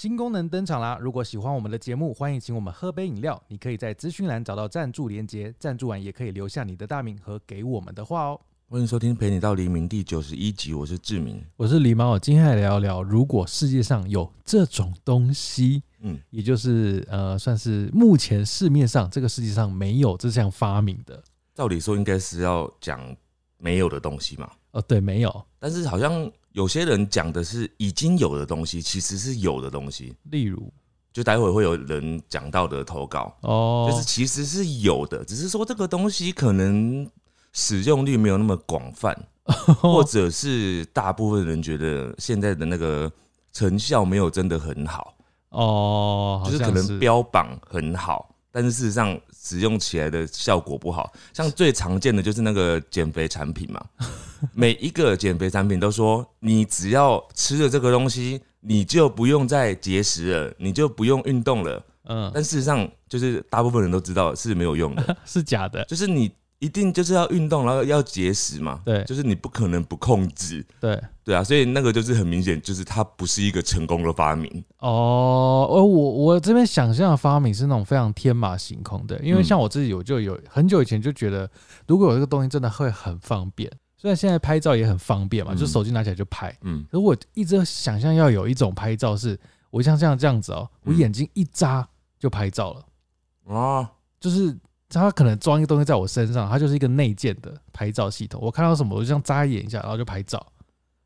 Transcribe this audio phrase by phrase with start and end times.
[0.00, 0.96] 新功能登场啦！
[0.98, 3.38] 如果喜欢我们的节目，欢迎请我们喝杯饮料。
[3.48, 8.40] 你可以在资讯栏找到赞助连接，赞助完也可以留下你的大名和给我们的话哦。
[8.66, 11.44] 欢迎收听《陪你到黎明》第九十一集，我是志明。
[11.54, 21.22] 我是狸猫，今天来聊聊，如果世界上有这种东西，嗯，也就是呃，算是目前市面上这个世界上没有这项发明的
[21.54, 23.14] 照理说应该是要讲
[23.58, 25.44] 没有的东西嘛，哦，对，没有。
[25.58, 30.14] 但是好像有些人讲的是已经有的东西，其实是有的东西。
[30.24, 30.72] 例如？
[31.12, 37.04] 就待会会有人讲到的投稿，哦，就是其实是有的，只是说这个东西可能
[37.52, 39.12] 使用率没有那么广泛，
[39.82, 43.10] 或者是大部分人觉得现在的那个
[43.52, 45.12] 成效没有真的很好，
[45.48, 51.12] 哦，就是可能标榜很好，但是事实上使用起来的效果不好。
[51.32, 53.82] 像最常见的就是那个减肥产品嘛，
[54.52, 61.82] 每一个减肥产品都说你只要吃了这个东西，你就不用再节食了，你就不用运动了。
[62.04, 69.02] 嗯，但事实上，就是大部分人都知道是没有用的， 是假的，就是你一定就是要运动，然后要节食嘛，对。
[69.04, 71.02] 就是你不可能不控制，对。
[71.24, 81.48] 对啊，所以那个就是很明显，就是它不是一个成功的发明，哦，而，我我这边想象的发明是那种非常天马行空的，因为嗯像我自己，我就有很久以前就觉得，
[81.86, 83.70] 如果有这个东西，真的会很方便。
[83.96, 85.56] 虽然现在拍照也很方便嘛，嗯。
[85.56, 89.38] 就手机拿起来就拍，嗯，可是我一直想象要有一种拍照是，
[89.70, 90.96] 我像这样这样子哦，我嗯。
[90.98, 94.56] 眼睛一眨就拍照了，啊，就是
[94.90, 98.40] 它可能装一个东西在我身上，它就是一个内建的拍照系统。
[98.42, 100.44] 我看到什么，我就这样眨眼一下，然后就拍照。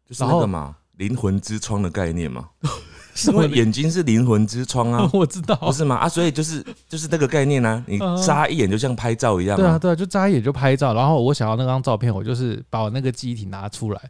[0.09, 2.49] 就是那个嘛，灵魂之窗的概念嘛，
[3.15, 5.97] 什 因为眼睛是灵魂之窗啊， 我知道，不是吗？
[5.97, 8.17] 啊，所以就是就是那个概念啊，你嗯。
[8.23, 14.01] 眨一眼就像拍照一样对啊，对啊，就眨眼就拍照，然后我想要那张照片，我就是把我那个记忆体拿出来，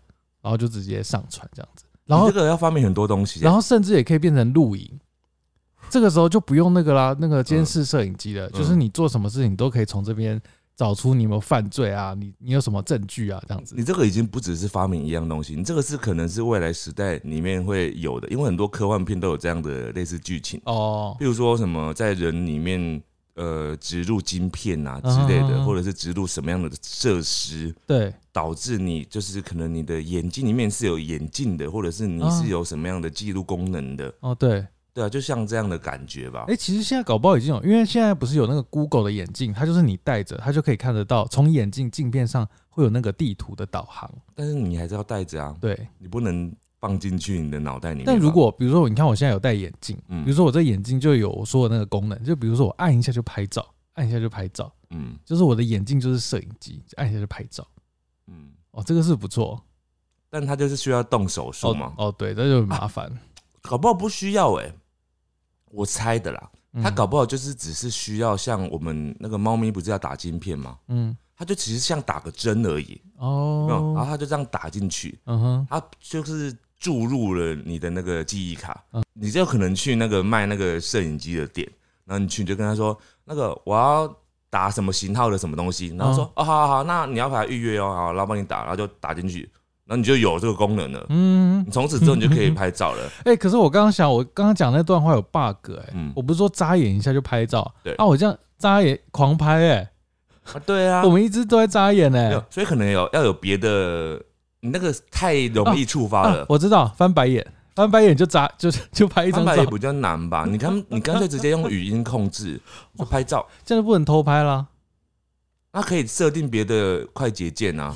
[0.42, 4.90] 然后就直接上传这样子，然后这个要发明很多东西啊，然后甚至也可以变成录影，
[5.90, 8.52] 这个时候就不用那个啦，那个监视摄影机了，嗯。
[8.52, 10.40] 就是你做什么事情都可以从这边
[10.76, 13.76] 找出你有没有犯罪啊，你你有什么证据啊，这样子。
[13.76, 13.84] 你。
[13.84, 23.00] 这个已经不只是发明一样东西，你这个是可能是未来时代里面会有的，因为很多科幻片都有这样的类似剧情，哦，比如说什么在人里面
[23.36, 32.30] 呃植入晶片啊之类的，嗯或者是植入什么样的设施，对，导致你就是可能你的眼睛里面是有眼镜的，或者是你啊。
[32.30, 36.54] 是有什么样的记录功能的，哦对，对啊，就像这样的感觉吧哎、。
[36.54, 44.08] 其实现在搞不好已经有，因为现在不是有那个 Google 的眼镜，它就是你戴着，它就可以看得到，从眼镜镜片上会有那个地图的导航。
[44.36, 48.04] 但是你还是要戴着啊，对，你不能放进去你的脑袋里面。
[48.06, 57.66] 但如果比如说你看我现在有戴眼镜，嗯比如说我这眼镜就有我说的那个功能，就比如说我按一下就拍照，按一下就拍照，嗯就是我的眼镜就是摄影机，按一下就拍照。
[58.28, 59.60] 嗯，哦，这个是不错。
[60.30, 63.10] 但它就是需要动手术哦嘛，哦，对，那就很麻烦。
[63.62, 64.70] 搞不好不需要哎、
[65.74, 66.50] 我猜的啦。
[66.76, 70.76] 嗯他搞不好就是只是需要像我们那个猫咪不是要打晶片吗？
[70.88, 73.94] 嗯它就其实像打个针而已，有没有？
[73.94, 81.68] 然后哦它就这样打进去，嗯哼它就是注入了你的那个记忆卡嗯，你就可能去那个卖那个摄影机的店，
[82.04, 84.12] 然后你去你就跟他说，那个我要
[84.50, 89.48] 打什么型号的什么东西，然后说哦好好好，那你要把它预约哦，好，然后帮你打，然后就打进去，
[89.86, 91.06] 然后你就有这个功能了。
[91.10, 93.10] 嗯你，从此之后你就可以拍照了。
[93.24, 96.12] 哎、可是我刚刚想，我刚刚讲那段话有 bug 哎、嗯。
[96.16, 97.94] 我不是说眨眼一下就拍照，对。
[97.94, 99.90] 啊，我这样眨眼狂拍哎、
[100.52, 104.20] 啊，对啊，我们一直都在眨眼哎、没有所以可能有要有别的，
[104.60, 106.46] 你那个太容易触发啊了。
[106.48, 109.46] 我知道翻白眼，翻白眼就眨就就拍一张照。
[109.46, 110.46] 翻白眼，比较难吧？
[110.48, 112.58] 你看，你干脆直接用语音控制
[112.98, 114.66] 就拍照，这样就不能偷拍啦。
[115.72, 117.94] 那可以设定别的快捷键啊，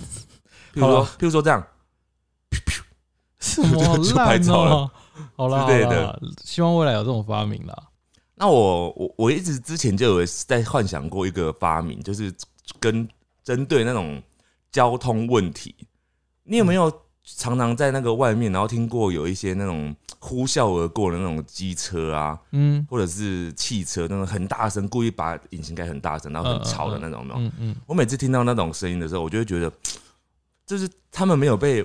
[0.75, 1.06] 譬如说，好了。
[1.19, 1.65] 譬如说这样，
[3.41, 4.73] 什么好就拍烂照了。
[4.73, 4.91] 哦、
[5.37, 6.21] 好啦，之类的。
[6.45, 7.75] 希望未来有这种发明啦。
[8.35, 12.33] 那我我我一直之前就有在幻想过一个发明，就是
[12.79, 13.09] 跟
[13.43, 14.23] 针对那种
[14.71, 15.75] 交通问题，
[16.45, 16.93] 你有没有
[17.25, 22.87] 常常在那个外面，然后听过有一些那种呼啸而过的那种机车啊，嗯。
[22.89, 27.41] 或者是汽车那种很大声，故意把引擎开很大声，然后很吵的那种，有没有？
[27.41, 29.73] 嗯嗯，我每次听到那种声音的时候，我就会觉得，
[30.65, 31.85] 就是他们没有被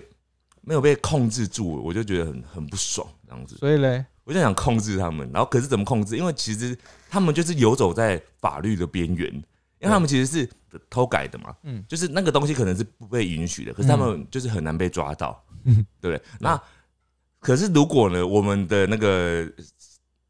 [0.66, 3.58] 没有被控制住，我就觉得很很不爽，这样子。
[3.58, 6.16] 所以嘞，我就想控制他们，然后可是怎么控制？
[6.18, 6.78] 因为其实
[7.10, 10.50] 他们就是游走在法律的边缘，因为他们其实是
[10.90, 16.24] 偷改的嘛，嗯就是那个东西可能是不被允许的，可是他们就是很难被抓到，嗯对不对？
[16.40, 16.60] 那
[17.40, 19.52] 可是如果呢，我们的那个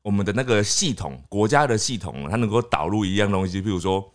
[0.02, 4.13] 我们的那个系统，国家的系统，它能够导入一样东西，譬如说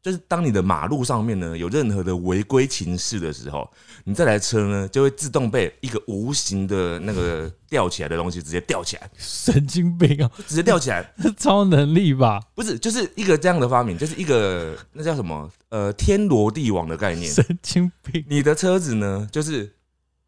[0.00, 3.68] 就是当你的马路上面呢有任何的违规情事的时候，
[4.04, 11.12] 你这台车呢就会自动被一个无形的那个吊起来的东西直接吊起来，神经病啊，直接吊起来。
[11.36, 12.40] 超能力吧？
[12.54, 17.30] 不是，就是一个这样的发明，就是一个那叫什么呃天罗地网的概念。
[17.30, 19.70] 神经病，你的车子呢，就是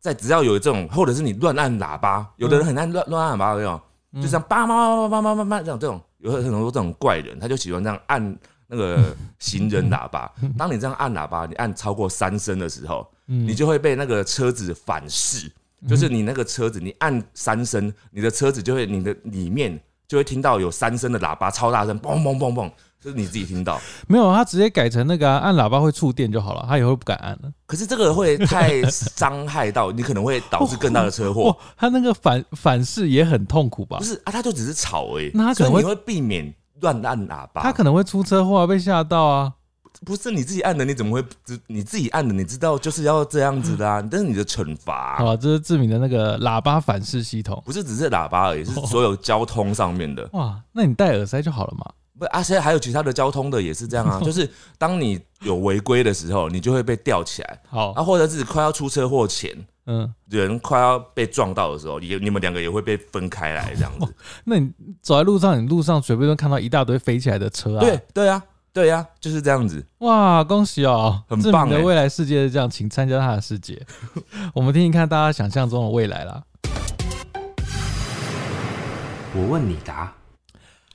[0.01, 3.81] 在只要有这种，或者是你乱按喇叭，有的人很爱乱乱按喇叭，有没有？
[4.21, 8.37] 就这样叭叭叭叭叭叭叭这种这种，有很多这种怪人，他就喜欢这样按
[8.71, 10.31] 那个行人喇叭。
[10.57, 15.51] 当你这样按喇叭，你按超过三声的时候，嗯你就会被那个车子反噬，
[15.89, 22.71] 就是你那个车子，你按三声，你的车子就会，你的里面就会听到有三声的喇叭，超大声，嘣嘣嘣嘣，
[23.01, 23.81] 就是你自己听到。
[24.07, 27.51] 没有，他直接改成那个啊、按喇叭会触电就好了，他以后不敢按了。
[27.67, 34.05] 可是这个会太伤害到你，可能会导致更大的车祸哇。，他那个反反噬也很痛苦吧不？
[34.05, 37.62] 是啊，他就只是吵而已，那他可能会避免乱按喇叭。
[37.62, 39.53] 他可能会出车祸啊，被吓到啊。
[40.06, 42.32] 不是你自己按的，你怎么会知你自己按的？
[42.32, 47.61] 你知道就是要这样子的啊，但是你的惩罚好了，这是志明的那个喇叭反噬系统。
[47.67, 50.27] 不是只是喇叭而已，是所有交通上面的。
[50.32, 51.85] 哇，那你戴耳塞就好了嘛。
[52.19, 54.49] 不，而且还有其他的交通的也是这样啊， 就是
[54.79, 59.55] 当你有违规的时候，你就会被吊起来好，啊，或者是快要出车祸前，
[59.87, 64.15] 嗯，人快要被撞到的时候，也你们两个也会被分开来这样子。
[64.44, 67.81] 那你走在路上，你路上随便都看到一大堆飞起来的车啊。
[67.81, 68.43] 对，对啊，
[68.73, 69.85] 对呀、就是这样子。
[69.99, 71.23] 哇，恭喜哦！
[71.29, 73.85] 很棒欸的未来世界是这样，请参加他的世界。
[74.55, 76.43] 我们听听看大家想象中的未来啦。
[79.35, 80.12] 我问你答。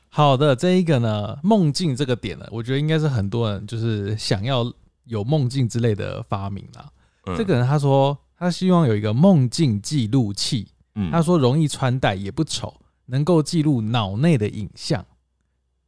[0.09, 4.71] 好的，这一个呢，梦境这个点呢，我觉得应该是很多人就是想要
[5.05, 6.85] 有梦境之类的发明啦。
[7.25, 12.73] 嗯这个人他说他希望有一个梦境记录器，嗯他说容易穿戴也不丑，
[13.05, 15.05] 能够记录脑内的影像。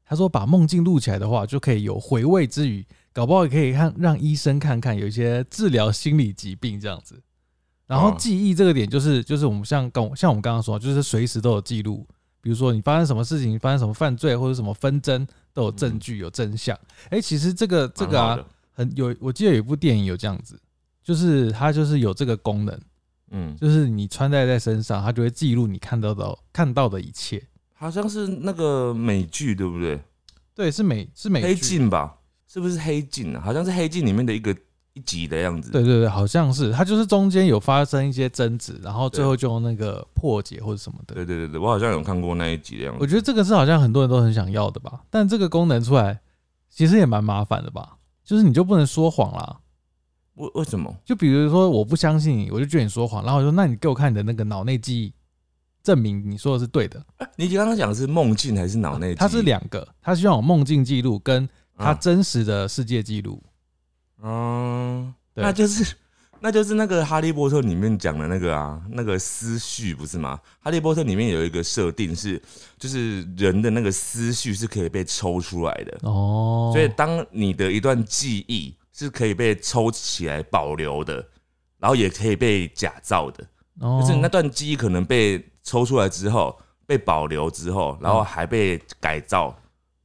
[0.06, 7.22] 他说把梦境录起来的话，就可以有回味之余，搞不好也可以看让医生看看有一些治疗心理疾病这样子。
[7.86, 12.08] 然后哦记忆这个点就是就是我们像刚像我们刚刚说，就是随时都有记录，
[12.40, 16.78] 比如说你发生什么事情，发生什么犯罪或者什么纷争，都有证据有真相。
[17.10, 18.40] 哎、其实这个这个啊
[18.72, 20.58] 很有，我记得有一部电影有这样子，
[21.08, 22.78] 就是它就是有这个功能。
[23.32, 27.42] 嗯，就是你穿戴在身上，它就会记录你看到的看到的一切。
[27.74, 30.02] 好像是那个美剧对不对？
[30.54, 31.56] 对，是美是美黑。
[31.56, 32.18] 镜吧？
[32.46, 33.42] 是不是黑镜啊？
[33.42, 34.54] 好像是黑镜里面的一个
[34.92, 35.72] 一集的样子。
[35.72, 41.16] 对对对，好像是它就是中间有发生一些争执，然后最后就用那个破解或者什么的。
[41.16, 43.00] 对对对对，我好像有看过那一集的样子。
[43.00, 46.20] 我觉得这个是好像很多人都很想要的吧，但这个功能出来
[46.70, 49.60] 其实也蛮麻烦的吧，就是你就不能说谎啦。
[50.38, 50.96] 为为什么？
[51.06, 55.14] 就比如说我不相信你，我就觉得你说谎，然后我说那你给我看你的那个脑内记忆，
[55.84, 57.06] 证明你说的是对的。
[57.36, 59.16] 你刚刚讲的是梦境还是脑内记忆？
[59.16, 61.48] 它是两个，它希望有梦境记录跟
[61.78, 63.42] 它啊真实的世界记录。
[64.24, 65.96] 嗯，对那就是
[66.40, 70.40] 那就是那个《哈利波特》里面讲的那个啊，那个思绪不是吗？
[70.60, 72.40] 《哈利波特》里面有一个设定是，
[72.78, 78.72] 就是人的那个思绪是可以被抽出来的，哦，所以当你的一段记忆
[79.06, 81.16] 是可以被抽起来保留的，
[81.78, 83.44] 然后也可以被假造的，
[83.80, 89.56] 哦就是那段记忆可能被抽出来之后被保留之后，然后还被改造、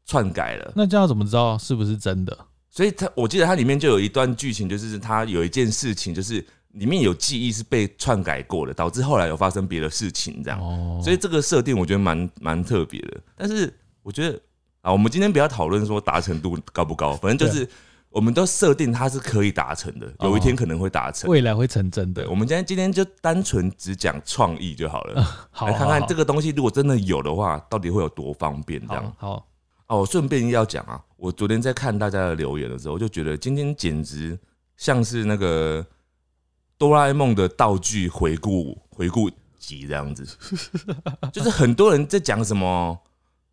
[0.05, 0.73] 篡改了。
[0.77, 2.37] 那这样怎么知道是不是真的？
[2.69, 10.59] 所以它，我记得它里面就有一段剧情，就是它有一件事情，就是里面有记忆是被篡改过的，导致后来有发生别的事情，这样。
[10.61, 13.21] 哦，所以这个设定我觉得蛮蛮特别的。
[13.37, 14.41] 但是我觉得
[14.81, 17.69] 啊，我们今天不要讨论说达成度高不高，反正就是
[18.13, 21.31] 我们都设定它是可以达成的，有一天可能会达成。
[21.31, 22.31] 未来会成真的对，。
[22.31, 29.05] 我们今天今天就单纯只讲创意就好了，好，来看看好这个东西如果真的有的话，到底会有多方便这样。
[29.17, 29.47] 好好，
[29.87, 34.39] 哦，我顺便要讲啊，我昨天在看大家的留言的时候，我就觉得今天简直
[34.77, 35.85] 像是那个
[36.77, 40.27] 哆啦 A 梦的道具回顾回顾集这样子，
[41.33, 42.99] 就是很多人在讲什么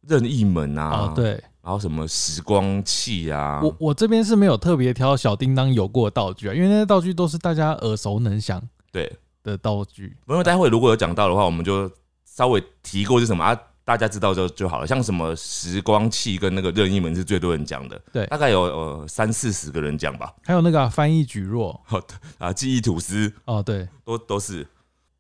[0.08, 9.12] 任意门啊，哦，，对然后什么时光器啊，我我这边是没有特别挑小叮当有过的道具啊，因为那些道具都是大家耳熟能详对，
[9.44, 10.18] 的道具。
[10.28, 11.92] 因为待会如果有讲到的话，我们就
[12.26, 14.88] 稍微提过是什么啊，大家知道就就好了。
[14.88, 20.34] 像什么时光器跟那个任意门是最多人讲的，对大概有呃三四十个人讲吧。
[20.44, 21.80] 还有那个啊、翻译举弱
[22.40, 24.66] 啊，记忆吐司哦，对，都都是。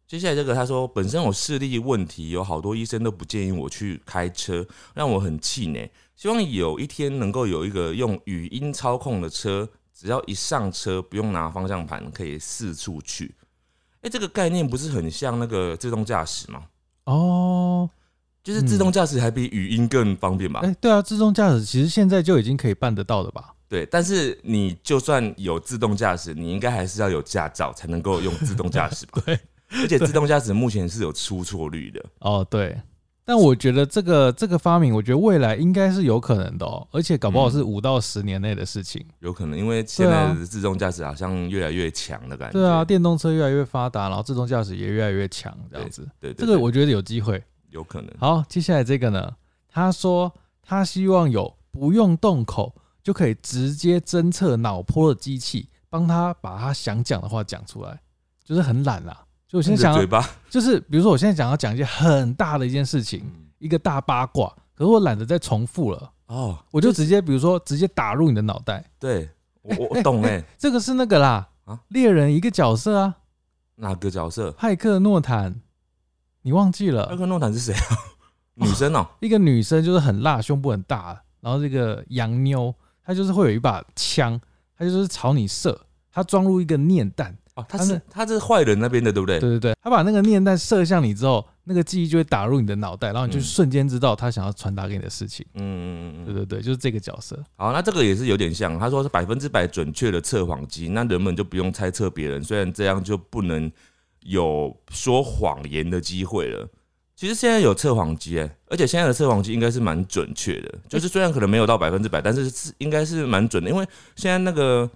[0.09, 5.87] 接下来这个他说，本身我视力问题，有好多医生都不建议我去开车，让我很气馁。
[6.15, 13.35] 希望有一天能够有一个用语音操控的车，只要一上车不用拿方向盘，可以四处去。
[14.01, 16.63] 哎、这个概念不是很像那个自动驾驶吗？
[17.03, 17.87] 哦，
[18.43, 20.61] 就是自动驾驶还比语音更方便吧？
[20.63, 23.53] 哎、对啊，自动驾驶其实现在就已经可以办得到的吧？
[23.67, 29.21] 对，但是你就算有自动驾驶，你应该还是要有驾照才能够用自动驾驶吧？
[29.23, 29.39] 对，
[29.71, 32.03] 而且自动驾驶目前是有出错率的。
[32.19, 32.79] 哦，对。
[33.25, 39.05] 但我觉得这个这个发明，我觉得未来应该是有可能的哦，而且搞不好是五到十年内的事情。
[39.19, 42.53] 有可能，因为现在的自动驾驶好像越来越强的感觉。
[42.53, 46.09] 对啊，电动车越来越发达，然后自动驾驶也越来越强，这样子。
[46.19, 48.11] 对，这个我觉得有机会，有可能。
[48.17, 49.35] 好，接下来这个呢？
[49.67, 50.33] 他说
[50.63, 52.73] 他希望有不用动口
[53.03, 58.01] 就可以直接侦测脑波的机器，帮他把他想讲的话讲出来，
[58.43, 59.25] 就是很懒啦。
[59.49, 63.25] 就我现在想，嘴巴 就是比如说我现在想要讲一件很大的一件事情，
[63.57, 68.85] 一个大八卦，可是我懒得再重复了哦，我就直接比如说直接打入你的脑袋。
[68.99, 69.27] 对，
[69.63, 73.15] 我我懂哎，这个是那个啦啊，猎人一个角色啊，
[73.77, 74.51] 哪个角色？
[74.51, 75.59] 派克诺坦，
[76.43, 77.07] 你忘记了？
[77.07, 77.97] 派克诺坦是谁啊？
[78.53, 82.71] 女生哦，一个女生就是很辣，胸部很大，然后这个洋妞，
[83.03, 84.39] 她就是会有一把枪，
[84.77, 87.35] 她就是朝你射，她装入一个念弹。
[87.67, 89.39] 他是他是坏人那边的，对不对？
[89.39, 95.45] 对对对，他把那个念弹射向你之后，那个记忆就会打入你的脑袋，然后你就瞬间知道他想要传达给你的事情。
[95.55, 97.37] 嗯嗯嗯对对对，就是这个角色。
[97.57, 103.71] 好，那这个也是有点像，他说是百分之百准确的测谎机，那人们就不用猜测别人，虽然这样就不能
[104.21, 106.67] 有说谎言的机会了。
[107.15, 113.85] 其实现在有测谎机，哎，而且现在的测谎机应该是蛮准确的，就是虽然可能没有到百分之百，但是是应该是蛮准的，因为
[114.15, 114.89] 现在那个。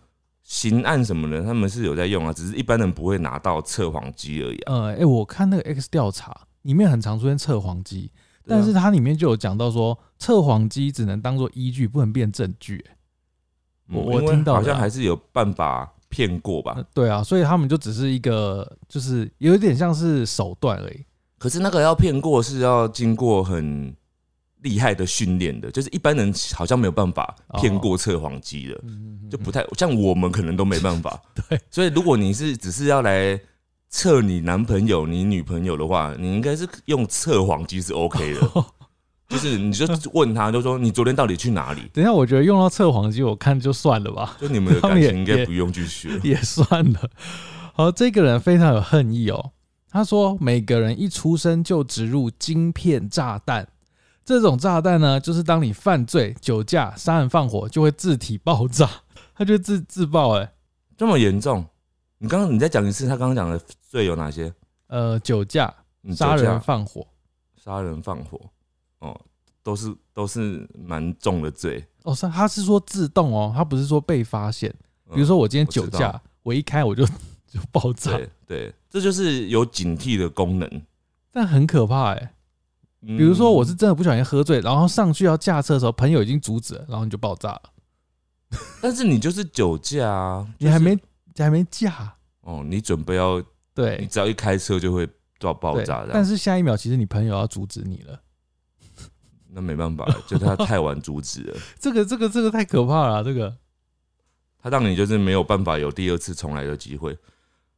[0.44, 4.58] 刑案什么的，他们是有在用啊，只是一般人不会拿到测谎机而已。
[4.66, 8.12] 呃，哎，我看那个 X 调查里面很常出现测谎机，
[8.46, 12.86] 但是它里面就有讲到说，测谎机只能当做依据，不能变证据。
[13.90, 16.86] 我我听到好像还是有办法骗过吧？
[16.94, 21.06] 对啊，所以他们就只是一个，就是有点像是手段而已。
[21.38, 23.96] 可是那个要骗过是要经过很。
[24.64, 28.82] 厉害的训练的，就是一般人好像没有办法骗过测谎机的，
[29.30, 31.22] 就不太像我们可能都没办法。
[31.48, 33.40] 对，所以如果你是只是要来
[33.90, 38.66] 测你男朋友、你女朋友的话，你应该是用测谎机是 OK 的。
[39.30, 41.82] 就是你就问他，就说你昨天到底去哪里？
[41.92, 44.38] 等一下，我觉得用到测谎机，我看就算了吧。
[44.40, 47.10] 就你们的感情应该不用去学，也算了。
[47.74, 49.52] 好，这个人非常有恨意哦。
[49.90, 53.68] 他说，每个人一出生就植入晶片炸弹。
[54.26, 58.90] 这种炸弹呢，就是当你犯罪、酒驾、杀人放火，就会自体爆炸，
[59.36, 60.38] 它就自自爆。
[60.38, 60.54] 哎，
[60.98, 61.66] 这么严重？
[62.20, 64.54] 你刚刚你再讲一次，他刚刚讲的罪有哪些？
[64.88, 65.74] 呃，酒驾、
[66.16, 67.06] 杀人放火、
[67.62, 68.40] 杀人放火，
[69.00, 69.20] 哦，
[69.62, 71.86] 都是都是蛮重的罪。
[72.04, 74.74] 哦，是他是说自动哦，他不是说被发现。
[75.14, 77.06] 比如说我今天酒驾，我一开我就
[77.46, 78.18] 就爆炸。
[78.48, 80.82] 对，这就是有警惕的功能，
[81.32, 82.34] 但很可怕哎。
[83.06, 87.62] 比如说，我是真的不小心喝醉，然后上去要驾车的时候，朋友已经阻止了，然后你就爆炸了。
[88.82, 93.44] 但是你就是酒驾啊，你还没你还没驾哦，你准备要
[93.74, 95.06] 对，你只要一开车就会
[95.40, 96.12] 到爆炸的。
[96.14, 98.20] 但是下一秒，其实你朋友要阻止你了，
[99.50, 101.58] 那没办法，就他太晚阻止了。
[101.80, 103.54] 这个这个这个太可怕了，这个
[104.62, 107.18] 他让你就是没有办法有第二次重来的机会。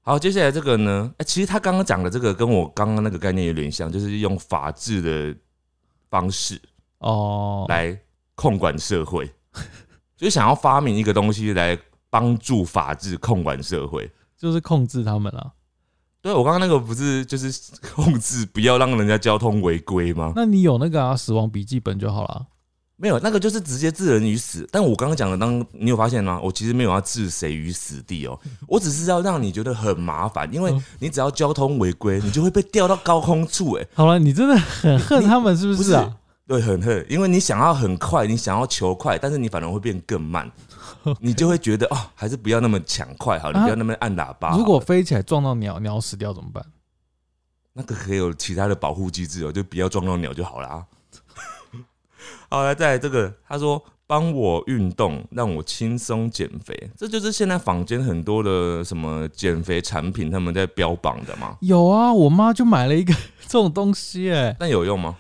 [0.08, 1.12] 好，接下来这个呢？
[1.18, 5.36] 哎，其实他刚刚讲的这个跟我刚刚那个概念有点像，就是用法治的
[6.12, 6.62] 方式
[7.00, 8.00] 哦来
[8.36, 9.26] 控管社会，
[10.16, 11.76] 就是想要发明一个东西来
[12.12, 14.08] 帮助法治控管社会，
[14.38, 15.54] 就是控制他们啊。
[16.22, 20.34] 对我刚刚那个不是就是控制不要让人家交通违规吗？
[20.36, 22.46] 那你有那个啊死亡笔记本就好了。
[22.98, 24.68] 没有，那个就是直接置人于死。
[24.72, 26.40] 但我刚刚讲的，当你有发现吗？
[26.42, 33.74] 我其实没有要置谁于死地哦， 我只是要让你觉得很麻烦，因为你只要交通违规，你就会被吊到高空处。
[33.74, 36.16] 哎，好了，你真的很恨他们是不是啊？
[36.48, 40.50] 对，很恨，因为你想要很快，你想要求快，但是你反而会变更慢，
[41.20, 44.56] 你就会觉得哦，还是不要那么抢快好，你不要那么按喇叭。
[44.56, 46.64] 如果飞起来撞到鸟，鸟死掉怎么办？
[47.74, 50.86] 那个可以有其他的保护机制哦，就不要撞到鸟就好了。
[52.50, 61.58] 好，来再来这个，他说帮我运动，让我轻松减肥，这就是现在坊间很多的什么减肥产品，他们在标榜的吗？
[61.62, 63.14] 有啊，我妈就买了一个
[63.48, 65.16] 这种东西，哎，那有用吗？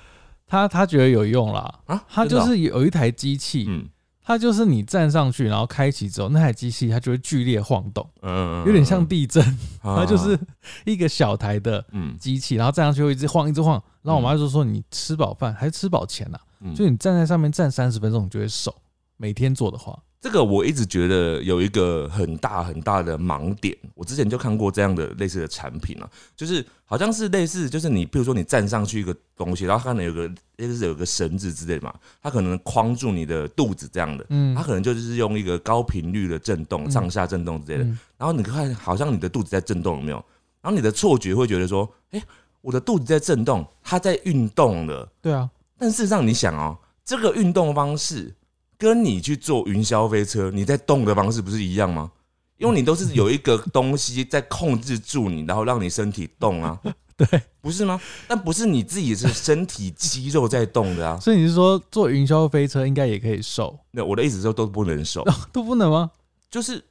[0.47, 3.87] 她她觉得有用啦，啊，她就是有一台机器，嗯。
[4.27, 9.43] 它就是你站上去，然后开启之后，那台机器它就会剧烈晃动，嗯，有点像地震。
[9.83, 10.35] 它就是
[10.83, 11.85] 一个小台的
[12.19, 13.79] 机器，然后站上去会一直晃，一直晃。
[14.01, 16.27] 然后我妈就说：“你吃饱饭还是吃饱钱
[16.71, 16.75] 呐？
[16.75, 18.73] 就你站在上面站三十分钟，你就会瘦。”
[19.17, 40.17] 每天做的话，这个我一直觉得有一个很大很大的盲点，我之前就看过这样的类似的产品啊，就是好像是类似，就是你比如说你站上去一个东西，然后它可能有个类似有个绳子之类的嘛，它可能框住你的肚子这样的，嗯它可能就是用一个高频率的震动，嗯上下震动之类的，嗯然后你看好像你的肚子在震动，有没有？
[40.61, 42.21] 然后你的错觉会觉得说，哎、
[42.59, 45.09] 我的肚子在震动，它在运动了。
[45.21, 48.35] 对啊，但事实上，你想哦，这个运动方式
[48.77, 52.11] 跟你去坐云霄飞车，你在动的方式不是一样吗？
[52.57, 56.79] 因为你都是有一个东西在控制住你，然后让你身体动啊，
[57.17, 57.99] 对，不是吗？
[58.27, 61.19] 但不是你自己是身体肌肉在动的啊。
[61.19, 66.11] 所以你是说坐云霄飞车应该也可以瘦，那我的意思是都不能瘦， 都不能吗？
[66.49, 66.81] 就是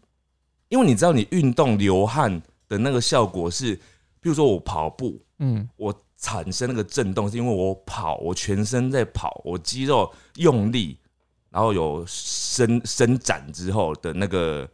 [0.68, 3.74] 因为你知道你运动流汗的那个效果是，
[4.20, 10.96] 比如说我跑步，嗯我产生那个震动，是因为我跑，我全身在跑，我肌肉用力，
[11.50, 14.66] 然后有伸伸展之后的那个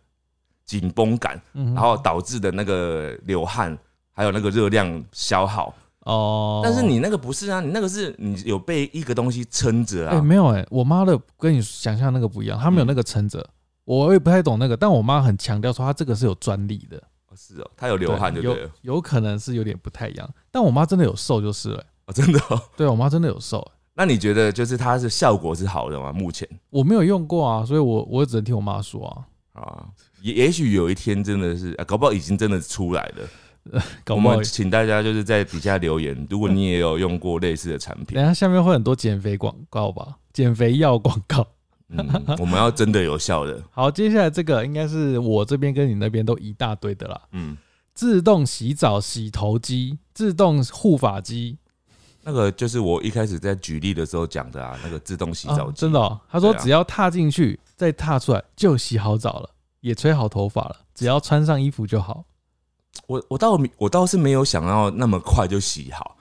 [0.65, 3.77] 紧绷感，嗯，然后导致的那个流汗，
[4.13, 5.75] 还有那个热量消耗。
[6.05, 10.23] 哦，但是你那个不是啊，你那个是你有被一个东西撑着哎、啊。
[10.23, 13.45] 没有哎、我妈的跟你想象那个不一样，她没有那个撑着，
[13.85, 17.10] 我也不太懂那个，但我妈很强调说她这个是有专利的，哦
[17.41, 18.71] 是哦，他有流汗就对有了。
[18.83, 22.63] 有可能是有点不太一样，但我妈真的有瘦就是了、欸哦，真的、哦。
[22.77, 26.11] 对我妈真的有瘦、欸那你觉得就是它是效果是好的吗？
[26.13, 29.07] 目前我没有用过啊，所以我我只能听我妈说
[29.53, 29.85] 啊，啊，
[30.23, 33.29] 也也许有一天真的是，啊搞不好已经真的出来了。
[33.73, 41.47] 我 搞不好们请大家就是在底下留言，如果你也有用过类似的产品等一，下下面会很多减肥广告吧，减肥药广告。
[41.91, 47.57] 嗯，我们要真的有效的， 好，接下来这个应该是我这边跟你那边都一大堆的啦，嗯，
[47.95, 51.59] 自动洗澡洗头机、自动护发机，
[52.23, 62.25] 那个就是我一开始在举例的时候讲的啊，那个自动洗澡机，啊真的、哦，他说只要踏进去再踏出来就洗好澡了，也吹好头发了，只要穿上衣服就好。
[63.07, 66.17] 我我倒我倒是没有想要那么快就洗好，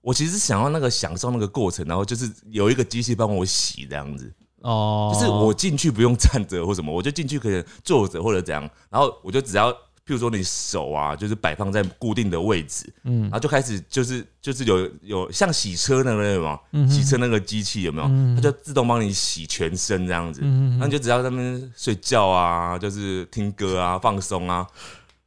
[0.00, 4.32] 我其实想要那个享受那个过程，然后就是有一个机器帮我洗这样子，
[4.64, 13.22] 哦，就是我进去不用站着或什么，我就进去可以坐着或者怎样，然后我就只要，譬如说你手啊，就是摆放在固定的位置，嗯。
[13.24, 16.60] 然后就开始就是就是有有像洗车那个有没有？
[16.72, 18.08] 嗯洗车那个机器有没有？
[18.08, 18.34] 嗯。
[18.34, 24.66] 它就自动帮你洗全身这样子，嗯然后你就只要在那边睡觉啊，就是听歌啊，放松啊。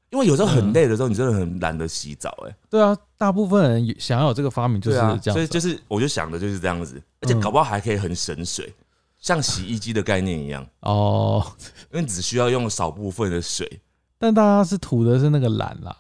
[0.09, 7.39] 因为有时候很累的时候，你真的很懒得洗澡，哎，对啊，大部分人想要有这个发明就是这样啊，所以就是我就想的就是这样子，而且嗯。
[7.41, 8.73] 搞不好还可以很省水，
[9.19, 10.65] 像洗衣机的概念一样。
[10.81, 11.45] 哦，
[11.91, 13.81] 因为只需要用少部分的水。
[14.19, 15.95] 但大家是图的是那个懒啦，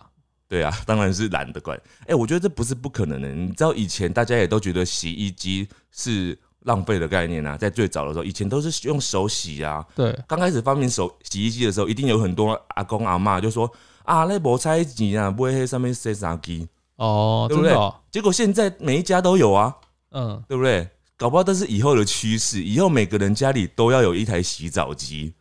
[0.47, 1.79] 对啊，当然是懒的管。
[2.07, 3.29] 哎、我觉得这不是不可能的。
[3.29, 9.85] 你知道以前大家也都觉得洗衣机是浪费的概念啊，在最早的时候，以前都是用手洗啊。
[9.95, 13.71] 对，刚开始发明手洗衣机的时候，一定有很多阿公阿妈就说
[14.03, 16.67] 啊，那无菜钱啊，不会黑上面塞啥机。
[16.95, 17.75] 哦，对不对
[18.09, 19.75] 结果现在每一家都有啊，
[20.09, 20.89] 嗯，对不对？
[21.17, 25.33] 搞不好这是以后的趋势，以后每个人家里都要有一台洗澡机。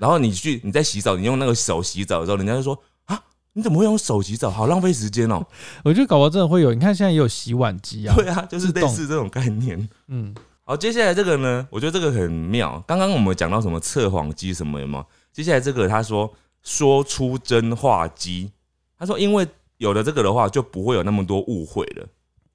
[0.00, 3.22] 然后你去你在洗澡，你用那个手洗澡的时候，人家就说啊，
[3.52, 4.50] 你怎么会用手洗澡？
[4.50, 5.46] 好浪费时间哦。
[5.84, 9.88] 我觉得搞不好真的会有，你看现在也有洗碗机啊，对啊，就是类似这种概念。
[10.08, 12.82] 嗯，好，接下来这个呢，我觉得这个很妙。
[12.88, 15.04] 刚刚我们讲到什么测谎机什么的嘛？
[15.32, 18.50] 接下来这个他说说出真话机，
[18.98, 22.06] 他说因为有了这个的话，就不会有那么多误会了。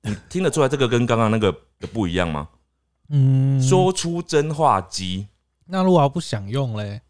[0.02, 2.50] 你听得出来这个跟刚刚那个的不一样吗？
[3.10, 5.28] 嗯，说出真话机
[5.66, 7.02] 那如果他不想用嘞，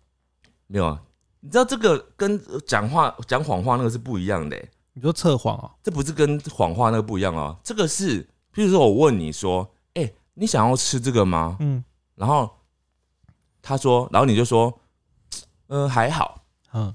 [0.68, 1.02] 没有啊？
[1.40, 7.58] 你知道这个跟讲话讲谎话那个是不一样的、欸，你说测谎啊，这不是跟谎话那个不一样哦。
[7.64, 8.24] 这个是，
[8.54, 11.58] 譬如说我问你说，哎、你想要吃这个吗？
[11.60, 11.84] 嗯
[12.16, 12.50] 然后
[13.62, 14.74] 他说，然后你就说，
[15.68, 16.42] 呃，还好。
[16.74, 16.94] 嗯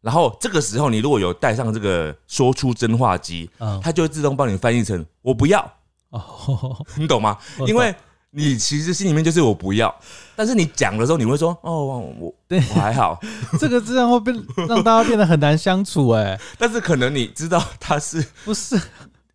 [0.00, 5.75] 然后这个时候，你如果有带上这个说出真话机，嗯，它就会自动帮你翻译成“我不要
[6.10, 7.36] 哦， ”，你懂吗？
[7.66, 7.94] 因为
[8.30, 9.94] 你其实心里面就是“我不要”，
[10.36, 11.84] 但是你讲的时候，你会说：“哦，
[12.18, 13.18] 我对我还好。
[13.58, 14.36] 这个自然会变
[14.68, 18.78] 让大家变得很难相处哎，” 但是可能你知道他是，不是，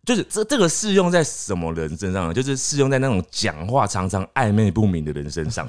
[0.04, 2.34] 就是这这个适用在什么人身上呢？
[2.34, 5.68] 就是适用在那种讲话常常暧昧不明的人身上。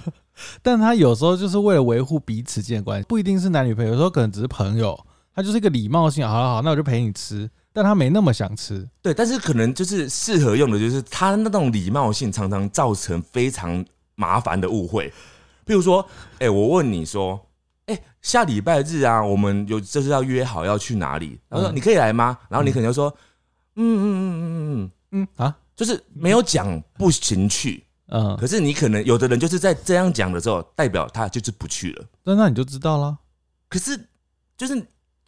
[0.61, 4.99] 但他有时候就是为了维护彼此间的关系，不一定是男女朋友，有时候可能只是朋友，
[5.35, 13.83] 他就是一个礼貌性，好了好，那我就陪你吃，但他没那么想吃，对，但是可能就是适合用的，就是他那种礼貌性常常造成非常
[14.15, 15.11] 麻烦的误会。
[15.65, 16.07] 譬如说，
[16.39, 17.49] 哎、我问你说，
[17.87, 21.39] 哎、下礼拜日啊，我们有就是要约好要去哪里？
[21.49, 22.37] 然后说嗯你可以来吗？
[22.47, 23.09] 然后你可能就说，
[23.75, 32.05] 嗯嗯嗯嗯嗯嗯，嗯啊，就是没有讲不行去，嗯，可是你可能有的人就是在这样讲的时候，代表他就是不去了。
[32.23, 33.17] 那那你就知道了。
[33.67, 33.99] 可是
[34.55, 34.85] 就是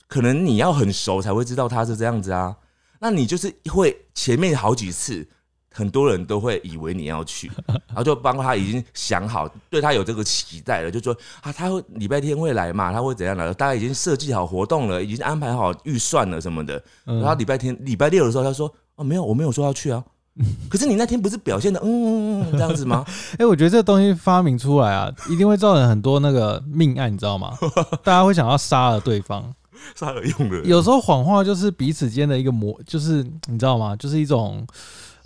[0.08, 2.56] 可能你要很熟才会知道他是这样子啊。
[3.00, 5.28] 那你就是会前面好几次，
[5.72, 13.54] 很多人都会以为你要去， 然后就包括他已经想好，对他有这个期待了，就说啊，他会礼拜天会来嘛，他会怎样来？
[13.54, 16.82] 大家已经设计好活动了，已经安排好预算了什么的。
[17.06, 20.04] 嗯然后礼拜天、礼拜六的时候，他说哦，没有，我没有说要去啊。
[20.70, 23.06] 可是你那天不是表现的嗯嗯嗯这样子吗？
[23.40, 27.58] 哎、我觉得这个东西发明出来啊，一定会造成很多那个命案，你知道吗？
[28.04, 29.54] 大家会想要杀了对方。
[29.96, 33.96] 杀了用的有时候谎话就是彼此间的一个磨，就是你知道吗？
[33.96, 34.66] 就是一种、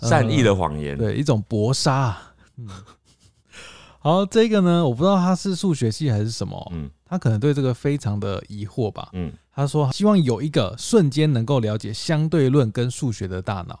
[0.00, 0.96] 呃善意的谎言。
[0.96, 2.16] 对，一种搏杀
[4.02, 9.10] 好，这个呢，我不知道他是数学系还是什么，嗯他可能对这个非常的疑惑吧。
[9.12, 13.80] 嗯，他说希望有一个瞬间能够了解相对论跟数学的大脑。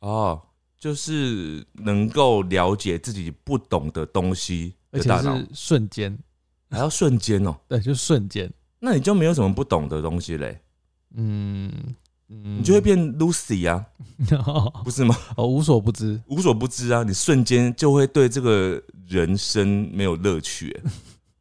[0.00, 0.42] 哦，
[0.78, 6.18] 就是能够了解自己不懂的东西而且的大脑是，瞬间，
[6.70, 7.56] 还要瞬间哦。
[7.68, 8.52] 对，就瞬间。
[8.84, 10.60] 那你就没有什么不懂的东西嘞，
[11.14, 11.70] 嗯
[12.28, 13.86] 嗯，你就会变 Lucy 啊，
[14.82, 15.16] 不是吗？
[15.36, 16.20] 哦无所不知。
[16.26, 20.82] 无所不知啊，你瞬间就会对这个人生没有乐趣，欸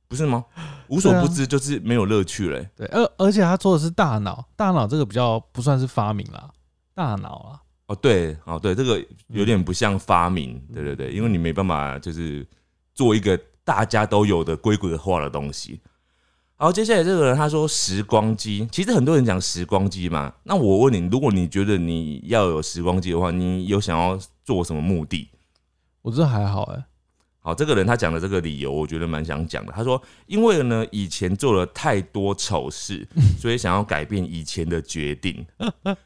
[0.08, 0.45] 不是吗？
[0.89, 2.69] 无所不知就是没有乐趣嘞。
[2.75, 6.47] 对，而而且他做的是大脑，大脑这个比较不算是发明啦，
[6.93, 12.45] 大脑啊，哦，对，哦，对，这个有点不像发明，对对对，因为你没办法就是
[12.93, 15.82] 做一个大家都有的规格化的东西。
[16.62, 20.32] 好，接下来这个人他说时光机，其实很多人讲时光机嘛。
[20.43, 25.28] 那我问你，如果你觉得你要有时光机的话，你有想要做什么目的？
[26.04, 26.86] 我这还好哎、
[27.39, 29.74] 好，这个人他讲的这个理由，我觉得蛮想讲的。
[29.76, 33.08] 他说，因为呢以前做了太多丑事，
[33.39, 35.43] 所以想要改变以前的决定。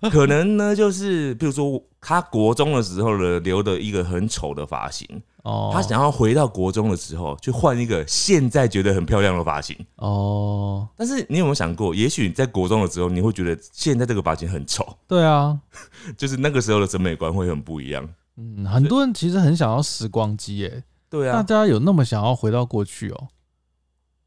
[0.10, 5.08] 可能呢就是，比如说他国中的时候呢留的一个很丑的发型，
[5.42, 9.76] 哦，他想要回到国中的时候去换一个现在觉得很漂亮的发型。
[9.96, 15.60] 哦，但是你有没有想过，也许你在国中的时候，你会觉得现在这个发型很丑，对啊，
[16.16, 18.08] 就是那个时候的审美观会很不一样。
[18.38, 23.28] 嗯，很多人其实很想要时光机哎、大对啊，大家有那么想要回到过去哦、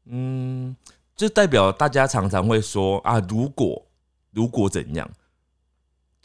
[0.07, 0.75] 嗯，
[1.15, 3.81] 就代表大家常常会说啊，如果
[4.33, 5.09] 如果怎样，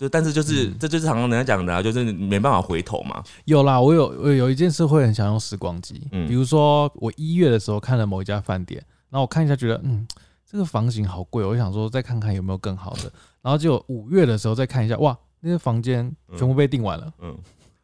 [0.04, 3.24] 就但是就是、嗯这就是常常人家讲的啊，就是没办法回头嘛。
[3.46, 10.06] 有啦，我有我有一件事会很想用时光机，嗯比如说我一月的时候看了某一家饭店，然后我看一下觉得嗯
[10.50, 17.34] 这个房型好贵，我就想说再看看有没有更好的，然后就五月的时候再看一下，哇，那些房间全部被订完了，嗯，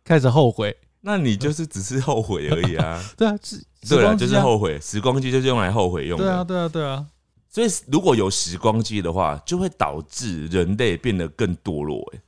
[0.04, 0.76] 开始后悔。
[1.02, 3.02] 那你就是只是后悔而已啊。
[3.16, 4.78] 对啊，是时对啊，就是后悔。
[4.78, 6.24] 时光机就是用来后悔用的。
[6.26, 7.06] 对啊，对啊，对啊，
[7.50, 12.20] 所以如果有时光机的话，就会导致人类变得更堕落、欸。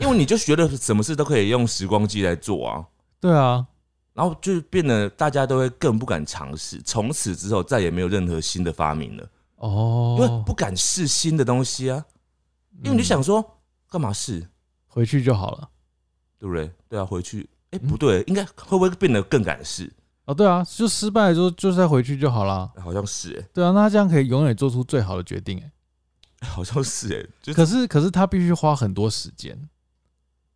[0.00, 2.84] 因为你就觉得什么事都可以用时光机来做啊，
[3.20, 3.66] 对啊，
[4.12, 6.82] 然后就变得大家都会更不敢尝试。
[6.84, 12.04] 从此之后，再也没有任何新的发明了，哦，因为不敢试新的东西啊。
[12.84, 13.44] 因为你想说，
[13.88, 14.46] 干嘛试？
[14.86, 15.68] 回去就好了。
[16.38, 16.70] 对不对？
[16.88, 19.92] 对啊，回去，哎、嗯不对，应该会不会变得更敢试？
[20.28, 22.70] 哦，对啊，就失败了之后，就再回去就好啦。
[22.76, 25.70] 好像是、哎，对啊，那他这样可以永远做出最好的决定，哎，
[26.46, 29.68] 好像是、欸，哎，就是可是可是他必须花很多时间，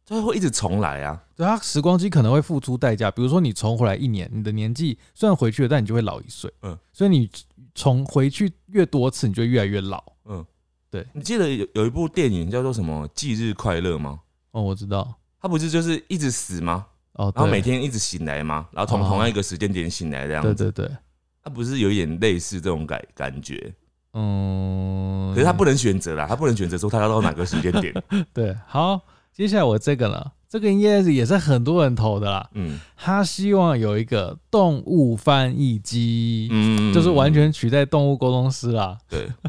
[0.05, 1.25] 他会一直重来啊。
[1.35, 7.31] 对他时光机可能会付出代价，比如说你重回来一年，你的年纪虽然回去了，但你就会老一岁，嗯嗯，所以你
[7.75, 10.05] 重回去越多次，你就会越来越老。
[10.27, 10.45] 嗯，
[10.91, 14.21] 对你记得有有一部电影叫做什么《忌日快乐》吗？
[14.51, 16.89] 哦，我知道，他不是就是一直死吗？
[17.14, 18.66] 哦，然后每天一直醒来吗？
[18.72, 20.96] 然后从哦同样一个时间点醒来这样子，对对对，
[21.42, 23.72] 他不是有一点类似这种感感觉？
[24.14, 27.94] 嗯，可是他不能选择啦，他不能选择说他要到哪个时间点。
[28.33, 29.01] 对，好，
[29.33, 39.29] 接下来我这个呢，这个应该是也是很多人投的啦，嗯他希望有一个动物翻译机，嗯，就是完全取代动物沟通师啦，对。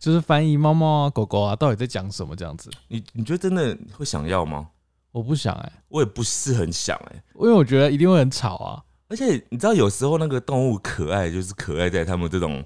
[0.00, 2.70] 就是翻译猫猫啊、狗狗啊到底在讲什么这样子。
[2.88, 4.68] 你你觉得真的会想要吗？
[5.16, 8.84] 我不想哎、我也不是很想哎、因为我觉得一定会很吵啊。
[9.08, 12.62] 而且你知道，有时候那个动物可爱，就是可爱在他们这种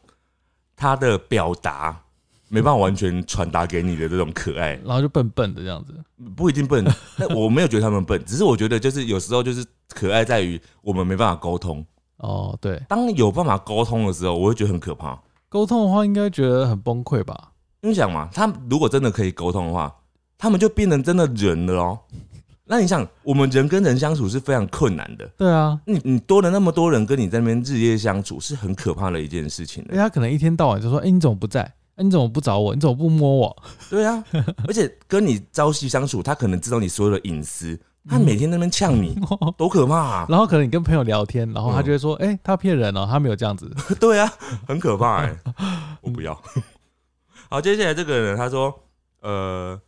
[0.75, 1.97] 它的表达
[2.49, 5.95] 没办法完全传达给你的这种可爱，然后就笨笨的这样子。
[6.35, 6.85] 不一定笨。
[7.17, 11.87] 但我没有觉得他们笨，只是我觉得就是有时候就是可爱在于我们没办法沟通。
[12.17, 15.17] 哦，对，当有办法沟通的时候，我会觉得很可怕。
[15.49, 17.53] 沟通的话应该觉得很崩溃吧？
[17.83, 19.95] 因为想嘛，他如果真的可以沟通的话，
[20.37, 22.01] 他们就变成真的人了哦。
[22.71, 25.29] 那你想，我们人跟人相处是非常困难的。
[25.37, 30.03] 对啊，你你多了那么多人跟你在那边日夜相处，是很可怕的一件事情的因为。
[30.03, 31.63] 他可能一天到晚就说：“哎、你怎么不在？
[31.97, 32.73] 哎、你怎么不找我？
[32.73, 34.23] 你怎么不摸我 对啊，
[34.69, 37.77] 而且跟你朝夕相处，他可能知道你所有的隐私，
[38.09, 39.19] 他每天在那边呛你，
[39.59, 40.27] 多可怕啊！
[40.29, 43.69] 然后可能你跟朋友聊天，然后他嗯就会说：“哎、他骗人哦，他没有这样子。
[43.99, 44.33] 对啊，
[44.69, 45.37] 很可怕哎、
[46.03, 46.41] 我不要。
[47.49, 48.73] 好，接下来这个人他说，
[49.23, 49.79] 呃，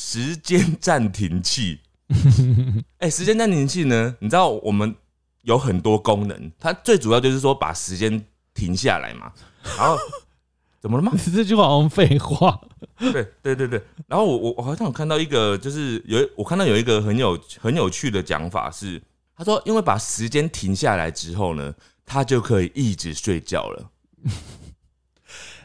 [0.00, 1.80] 时间暂停器。
[2.98, 4.14] 哎、时间暂停器呢？
[4.20, 4.94] 你知道我们
[5.42, 9.32] 有很多功能，它最主要就是说把时间停下来嘛。
[9.76, 9.98] 然后
[10.80, 11.12] 怎么了吗？
[11.34, 12.60] 这句话好像废话。
[12.96, 13.82] 对对对对。
[14.06, 19.02] 然后我我我好像有看到一个，就是有我看到有一个很有很有趣的讲法是，
[19.36, 21.74] 他说因为把时间停下来之后呢，
[22.06, 23.90] 他就可以一直睡觉了。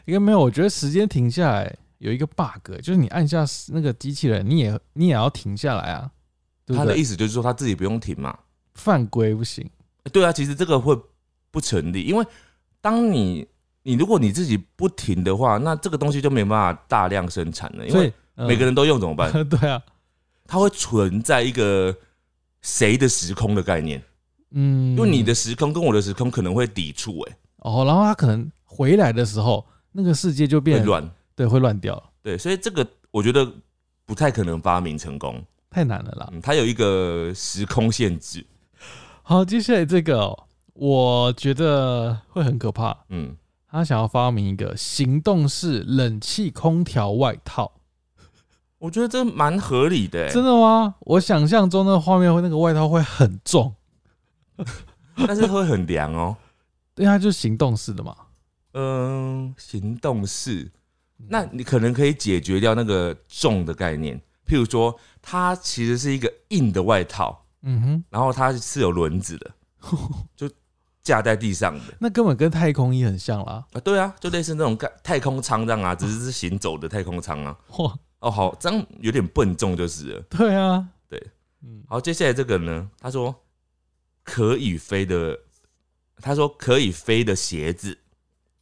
[0.06, 6.10] 应该没有，我觉得时间停下来有一个 bug，就是你按下那个机器人，你也你也要停下来啊？
[6.66, 8.38] 他的意思就是说他自己不用停嘛。
[8.74, 9.68] 犯规不行。
[10.12, 10.94] 对啊，其实这个会
[11.50, 12.22] 不成立，因为
[12.82, 13.46] 当你
[13.82, 19.32] 你如果你自己不停的话，那这个东西就没办法大量生产了，因为所以、嗯每个人都用怎么办？
[19.48, 19.80] 对啊，
[20.46, 21.96] 它会存在一个
[22.60, 24.02] 谁的时空的概念，
[24.50, 31.08] 嗯，因为你的时空跟我的时空可能会抵触，哎，哦，然后他可能回来的时候，那个世界就会变乱。
[31.36, 33.50] 对，会乱掉了，对，所以这个我觉得
[34.06, 35.44] 不太可能发明成功。
[35.70, 36.28] 太难了啦。
[36.32, 38.46] 嗯，它有一个时空限制。
[39.22, 40.44] 好，接下来这个、哦，
[40.74, 42.96] 我觉得会很可怕。
[43.08, 43.36] 嗯，
[43.68, 47.72] 他想要发明一个行动式冷气空调外套，
[48.78, 50.94] 我觉得这蛮合理的，哎真的吗？
[51.00, 53.74] 我想象中的画面会那个外套会很重，
[55.26, 56.36] 但是会很凉哦。
[56.94, 58.14] 对，它就是行动式的嘛。
[58.74, 60.70] 嗯，行动式，
[61.28, 64.20] 那你可能可以解决掉那个重的概念。
[64.46, 69.50] 譬如说，它其实是一个硬的外套，嗯哼，然后它是有轮子的，
[70.36, 70.50] 就
[71.02, 73.64] 架在地上的那根本跟太空衣很像啦。
[73.72, 73.80] 啊。
[73.80, 77.58] 对啊，就类似那种盖太空舱这样啊，只是是行走的太空舱啊。
[77.78, 80.20] 哇，哦，好，这样有点笨重就是了。
[80.28, 81.30] 对啊，对，
[81.62, 83.34] 嗯，好，接下来这个呢，他说
[84.22, 85.38] 可以飞的，
[86.16, 87.98] 他说可以飞的鞋子。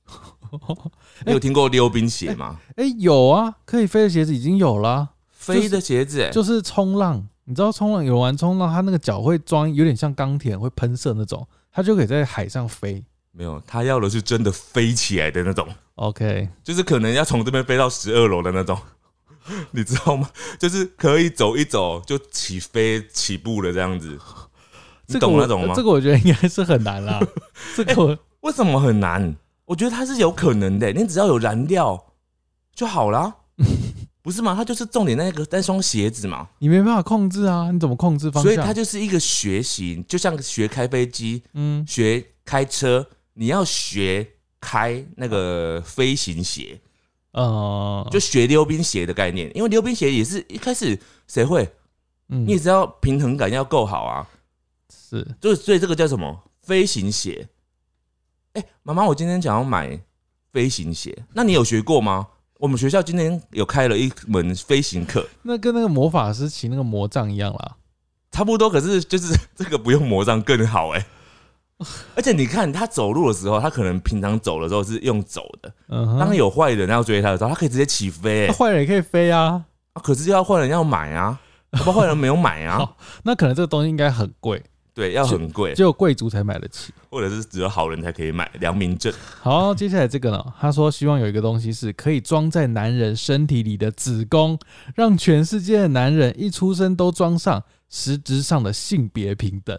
[1.27, 2.59] 你有听过溜冰鞋吗？
[2.77, 7.27] 哎、有啊，可以飞的鞋子已经有了、飞的鞋子、欸，就是冲浪。
[7.45, 13.05] 你知道冲浪有玩冲浪，它那个脚会装有点像钢铁，会喷射那种，它就可以在海上飞。
[13.33, 18.79] 没有，他要的是真的飞起来的那种，OK， 就是可能要从这边飞到十二楼的那种，
[19.73, 20.29] 你知道吗？
[20.59, 24.19] 就是可以走一走就起飞起步了这样子，
[25.07, 25.75] 你懂那种吗？
[25.75, 27.19] 这个我觉得应该是很难啦。
[27.75, 29.35] 这个我为什么很难？
[29.73, 32.13] 我觉得它是有可能的，你只要有燃料
[32.75, 33.35] 就好啦，
[34.21, 34.55] 不是吗？
[34.55, 38.53] 它就是重点那个那双鞋子嘛，你没办法控制啊，你怎么控制方向？
[38.53, 44.29] 所以它就是一个学习，就像学开飞机、嗯，学开车，你要学
[44.61, 46.79] 开那个飞行鞋。
[47.31, 51.67] 呃，就学溜冰鞋的概念，因为溜冰鞋也是一开始谁会，
[52.29, 52.45] 嗯。
[52.47, 54.29] 你也知道平衡感要够好啊，
[54.93, 55.27] 是。
[55.41, 56.43] 就是所以这个叫什么？
[56.61, 57.49] 飞行鞋？
[58.55, 59.99] 哎、妈妈，我今天想要买
[60.53, 62.27] 飞行鞋，那你有学过吗？
[62.59, 67.77] 我们学校今天有开了一门飞行课， 那跟那个魔法师骑那个魔杖一样啦。
[68.31, 71.07] 差不多，可是就是 这个不用魔杖更好哎、
[72.15, 75.75] 而且你看他走路的时候，他可能平常走的时候是用走的，
[76.19, 79.65] 当有坏人要追他的时候，他可以直接起飞、欸，坏人也可以飞啊。
[79.95, 81.39] 啊可是要坏人要买啊，
[81.73, 84.63] 要不然坏人没有买啊，那可能这个东西应该很贵，
[84.95, 86.93] 对，要很贵，只有贵族才买得起。
[87.11, 89.13] 或者是只有好人才可以买良民证。
[89.41, 90.55] 好，接下来这个呢？
[90.61, 94.59] 他说希望有一个东西是可以装在男人身体里的子宫，
[94.95, 99.79] 让全世界的男人一出生都装上，实质上的性别平等。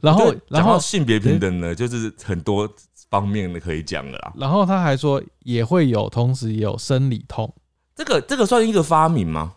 [0.00, 2.68] 然后然后，性别平等呢，就是很多
[3.08, 4.32] 方面的可以讲的啦。
[4.36, 7.52] 然后他还说也会有，同时也有生理痛。
[7.94, 9.54] 这个这个算一个发明吗？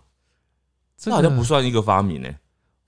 [0.98, 2.30] 这個好像不算一个发明呢、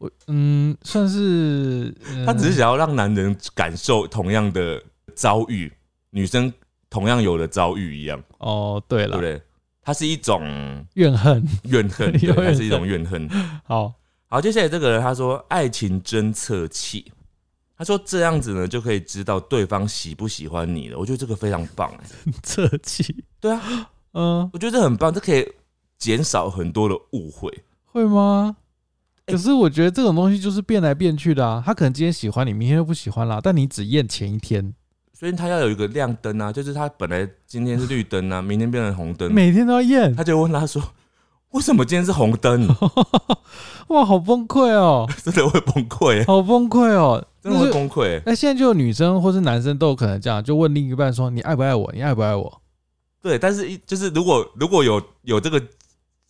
[0.02, 4.82] 我嗯，算是、呃他只是想要让男人感受同样的
[5.14, 5.72] 遭遇，
[6.10, 6.52] 女生
[6.90, 9.42] 同样有的遭遇一样，哦，对了，对不对？
[9.84, 10.42] 它是一种
[10.96, 11.48] 怨恨。
[11.66, 13.30] 怨恨， 对，是一种怨恨。
[13.64, 13.94] 好，
[14.28, 17.12] 好，接下来这个人他说爱情侦测器，
[17.78, 20.98] 他说这样子呢就可以知道对方喜不喜欢你了。
[20.98, 25.48] 我觉得这个非常棒哎、这气，对啊，嗯，我觉得这很棒，这可以
[26.00, 27.52] 减少很多的误会。
[27.86, 28.56] 会吗？
[29.28, 31.62] 欸可是我觉得这种东西就是变来变去的啊。
[31.66, 33.40] 他可能今天喜欢你，明天又不喜欢啦。
[33.42, 34.74] 但你只验前一天，
[35.14, 40.82] 所以他要有一个亮灯啊，就是他本来今天是绿灯啊， 明天变成红灯，每天都要验，他就问他说
[41.52, 42.68] ：“为什么今天是红灯
[43.90, 47.26] 哇， 好崩溃哦，？”真的会崩溃欸，好崩溃哦。
[47.44, 48.22] 真的会崩溃欸。
[48.26, 51.92] 那现在就有女生或是男生都有可能这样，就问另一半说：“你爱不爱我？
[51.94, 52.62] 你爱不爱我
[53.22, 55.62] 对，但是一就是如果如果有有这个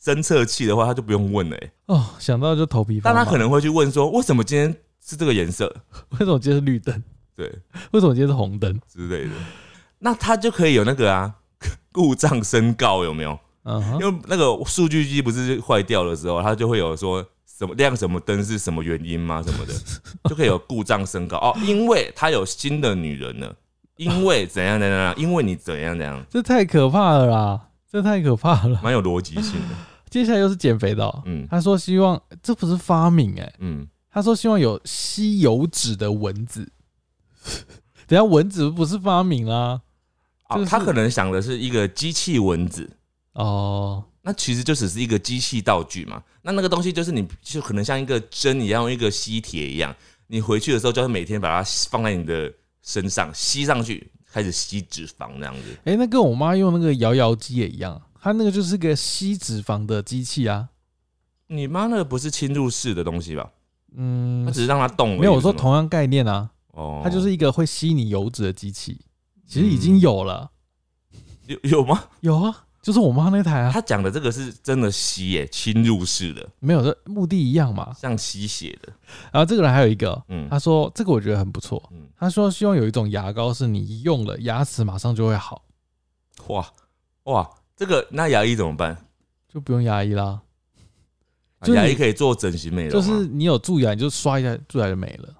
[0.03, 3.15] 侦测器的话，他就不用问了、哦，想到就头皮发麻。
[3.15, 5.71] 但他可能会去问说，为什么今天是这个颜色？
[6.11, 7.03] 为什么今天是绿灯？
[7.35, 7.47] 对
[7.91, 8.79] 为什么今天是红灯？
[8.91, 9.31] 之类的，
[9.99, 11.33] 那他就可以有那个啊
[11.91, 13.37] 故障申告有没有？
[13.63, 19.43] 嗯，因为那个数据机不是坏掉的时候，它就会有说什么亮什么灯是什么原因吗？
[19.45, 19.73] 什么的，
[20.27, 23.55] 就可以有故障申告哦，因为他有新的女人了，
[23.97, 27.67] 因为怎样怎样怎样，因为你怎样怎样，这太可怕了啦！
[27.91, 28.79] 这太可怕了。
[28.81, 29.75] 蛮有逻辑性的。
[30.11, 36.71] 接下来又是减肥的哦、嗯他说希望这不是发明哎、嗯，他说希望有吸油脂的蚊子。
[38.05, 39.81] 等一下蚊子不是发明啦、
[40.49, 42.87] 就是啊，他可能想的是一个机器蚊子。
[43.33, 46.21] 哦，那其实就只是一个机器道具嘛。
[46.41, 49.95] 那那个东西就是你就可能像一个针一样，用一个吸铁一样，
[50.27, 52.51] 你回去的时候就是每天把它放在你的
[52.83, 55.77] 身上吸上去，开始吸脂肪那样子。
[55.85, 60.69] 哎、那跟我妈用那个摇摇机也一样，它那个就是个吸脂肪的机器啊。
[61.47, 63.51] 你妈那个不是侵入式的东西吧？
[63.95, 65.17] 嗯它，只是让它动。
[65.17, 69.01] 没有，我说同样概念啊，哦，它就是一个会吸你油脂的机器，
[69.45, 70.51] 其实已经有了，
[71.47, 72.05] 有有吗？
[72.21, 77.93] 有啊，就是我妈那台啊，他讲的这个是真的吸耶，侵入式的，没有，这目的一样嘛。
[77.99, 78.93] 像吸血的。
[79.33, 85.65] 然后这个人还有一个，嗯他说这个我觉得很不错，嗯，他说希望有一种牙膏是你一用了牙齿马上就会好，
[86.47, 86.65] 哇
[87.23, 87.49] 哇，
[87.81, 88.95] 这个那牙医怎么办？
[89.51, 90.39] 就不用牙医啦，
[91.57, 95.33] 啊就牙医可以做整形美容吗，就是你有蛀牙你就刷一下，蛀牙就没了。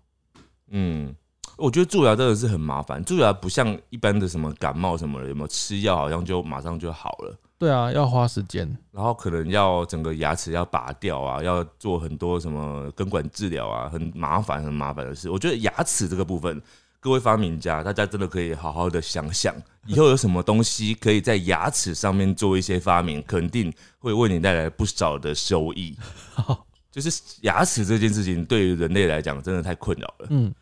[0.71, 1.15] 嗯，
[1.55, 8.67] 我觉得蛀牙真的是很麻烦，蛀牙不像一般的什么感冒什么的，有没有吃药好像就马上就好了，对啊，要花时间。
[8.89, 15.29] 然后可能要整个牙齿要拔掉啊，要做很多什么根管治疗啊，很麻烦很麻烦的事。
[15.29, 16.59] 我觉得牙齿这个部分，
[17.01, 19.55] 各位发明家，大家真的可以好好的想想，
[19.87, 25.97] 以后有什么东西可以在牙齿上面做一些发明，肯定会为你带来不少的收益。
[26.91, 27.09] 就是
[27.41, 30.27] 牙齿这件事情对于人类来讲真的太困扰了。
[30.29, 30.53] 嗯，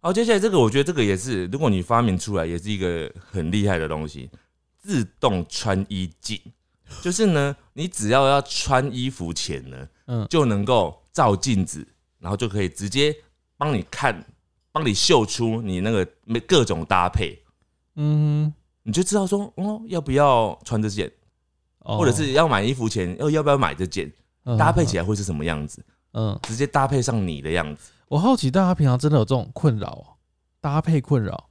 [0.00, 4.28] 好，接下来这个我觉得这个也是，如果你发明出来，也是一个很厉害的东西，
[4.78, 6.38] 自动穿衣镜。
[7.00, 11.86] 就是呢，你只要要穿衣服前呢，嗯就能够照镜子，
[12.18, 13.16] 然后就可以直接
[13.56, 14.22] 帮你看，
[14.76, 17.42] 帮你秀出你那个每各种搭配，
[17.94, 21.10] 嗯你就知道说，哦，要不要穿这件，
[21.78, 24.12] 哦或者是要买衣服前要要不要买这件，
[24.58, 25.02] 搭配起来。
[25.02, 30.04] 来会是什么样子，嗯，直接搭配上你的样子，我好奇大家平常真的有这种困扰哦，
[30.60, 31.48] 搭配困扰，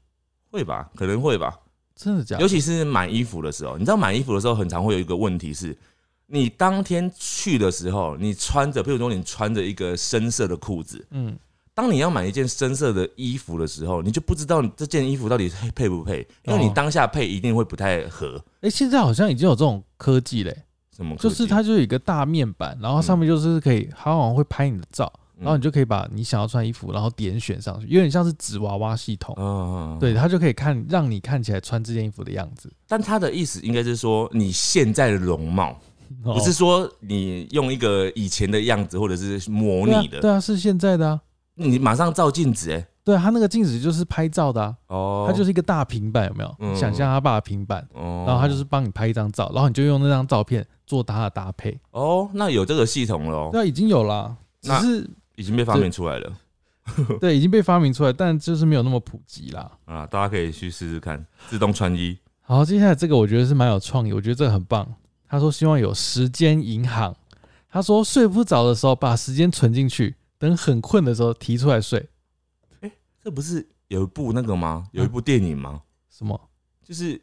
[0.51, 0.87] 会吧？
[0.95, 1.59] 可能会吧。
[1.95, 2.43] 真的假的？
[2.43, 5.75] 尤其是买衣服的时候，你知道买衣服的时候，很常会有一个问题是，
[6.27, 11.35] 你当天去的时候，你穿着，譬如说你穿着一个深色的裤子，嗯，
[11.75, 18.41] 当你要买一件深色的衣服的时候，你就不知道你这件衣服到底配配不配，因为你哦当下配一定会不太合。
[18.61, 20.57] 哎、现在好像已经有这种科技嘞，
[20.95, 21.13] 什么？
[21.17, 29.35] 就是它就有一个大面板，然后上面就是可以，它好像会拍你的照，然后你就可以把你想要穿衣服，然后点选上去，有点像是纸娃娃系统。
[29.37, 35.77] 嗯，对，它就可以看让你看起来穿这件衣服的样子，但它的意思应该是说，你现在的容貌，
[36.23, 41.19] 不不是说你用一个以前的样子，或者是模拟的，对啊，是现在的啊。
[41.55, 46.55] 你马上照镜子，哎，对啊，它那个镜子就是拍照的啊，哦，它就是一个大平板，有没有？
[46.59, 51.79] 嗯想象他爸的平板，哦，然后他就是帮你拍一张照，然后你就用那张照片做他的搭配。
[51.91, 56.31] 哦，那有这个系统了哦，对啊，已经有啦，只是已经被发明出来了
[57.19, 59.71] 对 已经被发明出来，但就是没有那么普及啦。
[59.85, 60.05] 啊！
[60.05, 62.15] 大家可以去试试看，自动穿衣。
[62.41, 64.87] 好，接下来这个我觉得是蛮有创意，我觉得这个很棒。
[65.27, 67.15] 他说希望有时间银行，
[67.71, 72.09] 他说睡不着的时候把时间存进去，等很困的时候提出来睡。
[72.81, 74.87] 哎这不是有一部那个吗？
[74.91, 75.81] 有一部电影吗？
[76.09, 76.39] 什么？
[76.83, 77.19] 就是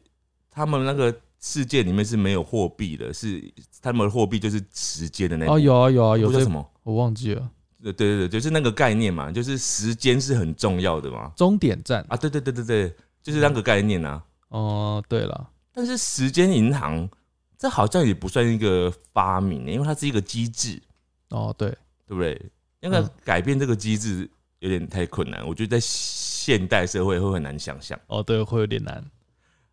[0.49, 6.71] 他们那个世界里面是没有货币的，是他们的货币就是时间的那哦，有啊有啊有这那部叫什么？
[6.83, 7.49] 我忘记了。
[7.81, 11.33] 对对对，就是那个概念嘛，就是时间是很重要的嘛。
[11.35, 12.05] 终点站。
[12.07, 14.23] 啊，对对对对对，就是那个概念啊。
[14.47, 17.09] 哦，对了，但是时间银行
[17.57, 20.81] 这好像也不算一个发明，因为它是一个机制，
[21.29, 21.69] 哦对，
[22.05, 22.51] 对不对？
[22.83, 27.97] 那个嗯改变这个机制有点太困难，我觉得在现代社会会很难想象。
[28.07, 29.03] 哦对，会有点难。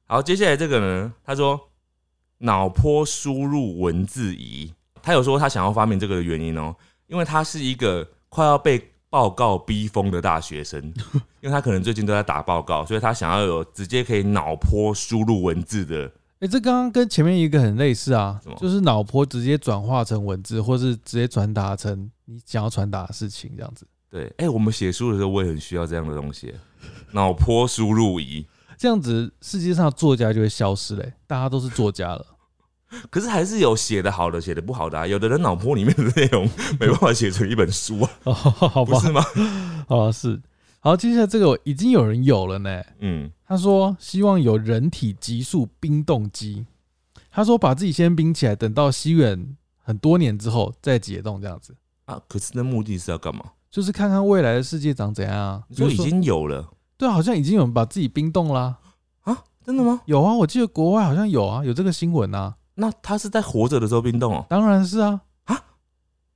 [0.06, 1.60] 好，接下来这个呢，他说
[2.38, 6.74] 脑波输入文字仪，他有说他想要发明这个的原因哦，
[7.08, 10.80] 因为他是一个快要被报告逼疯的大学生，
[11.42, 16.10] 因为他可能最近都在打报告，所以他想要有直接可以脑波输入文字的，
[16.40, 23.86] 哎、这刚刚跟前面一个很类似啊，就是脑波直接转化成文字，或是直接传达成你想要传达的事情，这样子。
[24.10, 26.54] 对，哎、我们写书的时候我也很需要这样的东西，
[27.12, 28.46] 脑波输入仪。
[28.78, 32.24] 这样子，世界上作家就会消失嘞、大家都是作家了。
[33.10, 35.06] 可是还是有写的好的，写的不好的啊。
[35.06, 36.48] 有的人脑波里面的内容
[36.80, 39.22] 没办法写成一本书啊，哦，好吧，不是吗？
[39.88, 40.40] 哦是。
[40.82, 42.82] 好，接下来这个已经有人有了呢。
[43.00, 46.64] 嗯，他说希望有人体急速冰冻机。
[47.30, 51.76] 他说把自己先冰起来，等到西元很多年之后再解冻，这样子
[52.06, 53.44] 啊，可是那目的是要干嘛？
[53.70, 55.62] 就是看看未来的世界长怎样啊。
[55.68, 56.66] 你说已经有了
[56.96, 58.78] 对啊，好像已经有人把自己冰冻啦、
[59.20, 59.44] 啊？
[59.62, 60.00] 真的吗？
[60.06, 62.56] 有啊，我记得国外好像有啊，有这个新闻啊。
[62.76, 64.46] 那他是在活着的时候冰冻哦？
[64.48, 65.62] 当然是啊啊，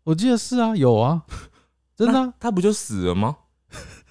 [0.05, 1.23] 我记得是啊，有啊，
[1.97, 3.39] 真的啊、他不就死了吗？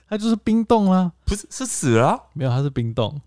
[0.08, 2.20] 他就是冰冻啦、不是，是死了、啊。
[2.34, 3.20] 没有，他是冰冻。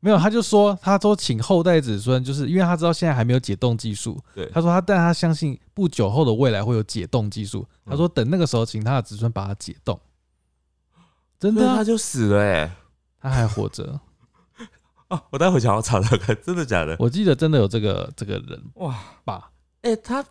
[0.00, 4.22] 没有，他就说，他说请后代子孙，就是因为他知道现在还没有解冻技术。
[4.34, 7.66] 对他说他，但他相信不久后的未来会有解冻技术。
[7.86, 9.98] 嗯他说等那个时候，请他的子孙把它解冻。
[11.40, 12.70] 真的、啊他，就死了哎、
[13.20, 13.98] 他还活着。
[15.08, 15.20] 哦！
[15.30, 16.96] 我待会想要查查看，真的假的？
[16.98, 18.96] 我记得真的有这个这个人哇！
[19.24, 19.50] 吧？
[19.82, 20.24] 哎、他，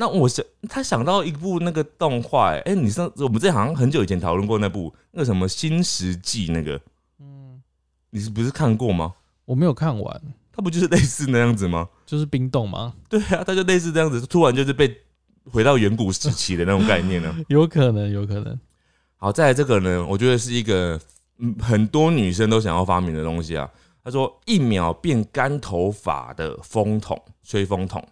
[0.00, 6.80] 那我想他想到一部那个动画、哎，哎，你上我们这好像很久以前讨论过那部那个什么《新石纪》那个，
[7.18, 7.60] 嗯，
[8.08, 9.12] 你是不是看过吗？
[9.44, 11.86] 我没有看完，它不就是类似那样子吗？
[12.06, 12.94] 就是冰冻吗？
[13.10, 14.90] 对啊，他就类似这样子，突然就是被
[15.52, 17.36] 回到远古时期的那种概念呢。
[17.48, 18.58] 有可能，有可能。
[19.18, 20.98] 好，再来这个呢，我觉得是一个
[21.36, 23.70] 嗯很多女生都想要发明的东西啊。
[24.02, 28.02] 他说一秒变干头发的风筒，吹风筒。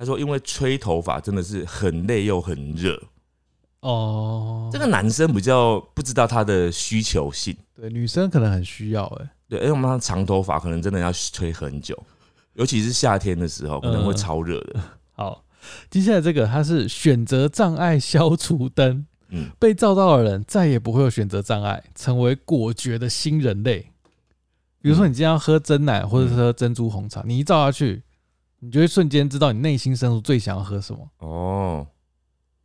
[0.00, 2.98] 他说因为吹头发真的是很累又很热，
[3.80, 7.54] 哦，这个男生比较不知道他的需求性。
[7.76, 11.94] 对女生可能很需要哎、对，因为我们长头发可能真的要吹很久，
[12.54, 14.16] 尤其是夏天的时候，可能会嗯。
[14.16, 14.80] 超热的。
[15.12, 15.44] 好，
[15.90, 23.90] 接下来这个它是选择障碍消除灯，嗯，被照到的人再也不会有选择障碍，成为果决的新人类。
[24.80, 28.02] 比如说，你今天要喝真奶或者是喝珍珠红茶，你一照下去，
[28.60, 31.10] 你就会瞬间知道你内心深处最想要喝什么。
[31.18, 31.86] 哦，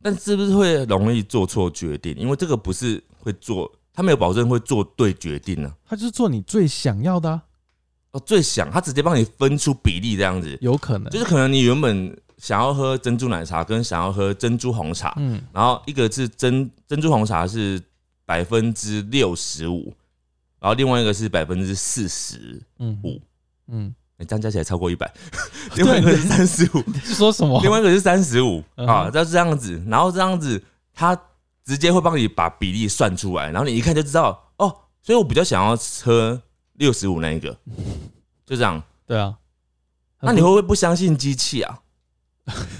[0.02, 2.14] 但是不是会容易做错决定？
[2.16, 7.42] 因为这个不是会做，他没有保证会做对决定呢、他就是做你最想要的、啊，
[8.12, 17.82] 哦，最想他直接帮你分出比例这样子，有可能就是可能你原本想要喝珍珠奶茶，跟想要喝珍珠红茶，嗯，然后一个是珍珍珠红茶是
[18.26, 19.94] 百分之六十五，
[20.60, 23.20] 然后另外一个是百分之四十，嗯五
[23.68, 23.94] 嗯，
[24.24, 25.12] 这样加起来超过一百，
[25.76, 27.60] 另外一个是三十五，你是说什么？
[27.62, 30.62] 另外一个是三十五嗯啊，就是这样子，然后这样子，
[30.94, 31.14] 他
[31.64, 36.40] 直接会帮你把比例算出来，然后你一看就知道哦，所以我比较想要喝
[36.74, 37.56] 六十五那一个，
[38.46, 38.82] 就这样。
[39.06, 39.34] 对啊，
[40.20, 41.80] 那你会不会不相信机器啊？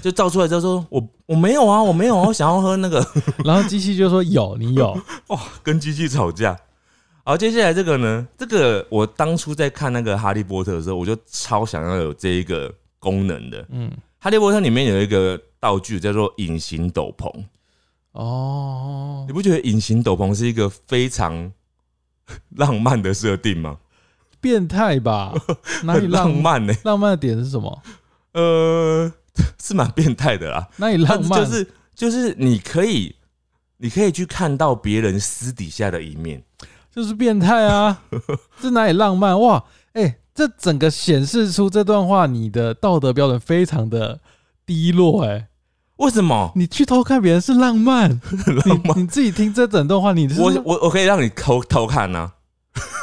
[0.01, 3.05] 就照出来之后说，我我没有啊，我没有啊，我想要喝那个，
[3.45, 6.57] 然后机器就说有，你有，哇跟机器吵架。
[7.27, 13.61] 好，接下来这个呢，这个我当初在看那个《哈利波特》的时候，我就超想要有这一个功能的。
[13.67, 17.29] 《嗯，哈利波特》里面有一个道具叫做隐形斗篷，
[18.13, 21.51] 哦你，不觉得隐形斗篷是一个非常
[22.55, 23.79] 浪漫的设定吗？
[24.39, 25.33] 变态吧？
[25.83, 27.83] 哪里浪浪漫呢、浪漫的点是什么？
[28.31, 29.11] 呃，
[29.61, 30.69] 是蛮变态的啦。
[30.77, 31.43] 那你浪漫？
[31.43, 33.13] 就是就是你可以，
[33.79, 36.41] 你可以去看到别人私底下的一面。
[36.97, 38.01] 就是变态啊！
[38.59, 39.63] 这哪里浪漫哇？
[39.93, 44.19] 哎、这整个显示出这段话你的道德标准非常的
[44.65, 45.47] 低落哎、
[45.97, 46.51] 为什么？
[46.55, 48.09] 你去偷看别人是浪漫，
[48.65, 52.31] 浪漫你你自己听这整段话，你是我我我可以让你偷偷看呐、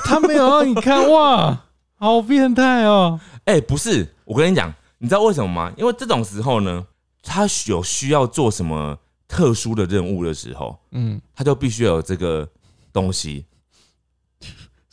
[0.05, 1.63] 他没有让你看哇，
[1.95, 3.21] 好变态哦！
[3.45, 5.73] 哎、不是，我跟你讲，你知道为什么吗？
[5.77, 6.85] 因为这种时候呢，
[7.23, 12.49] 他有需要做什么特殊的任务的时候，嗯，他就必须要有这个
[12.93, 13.47] 东西。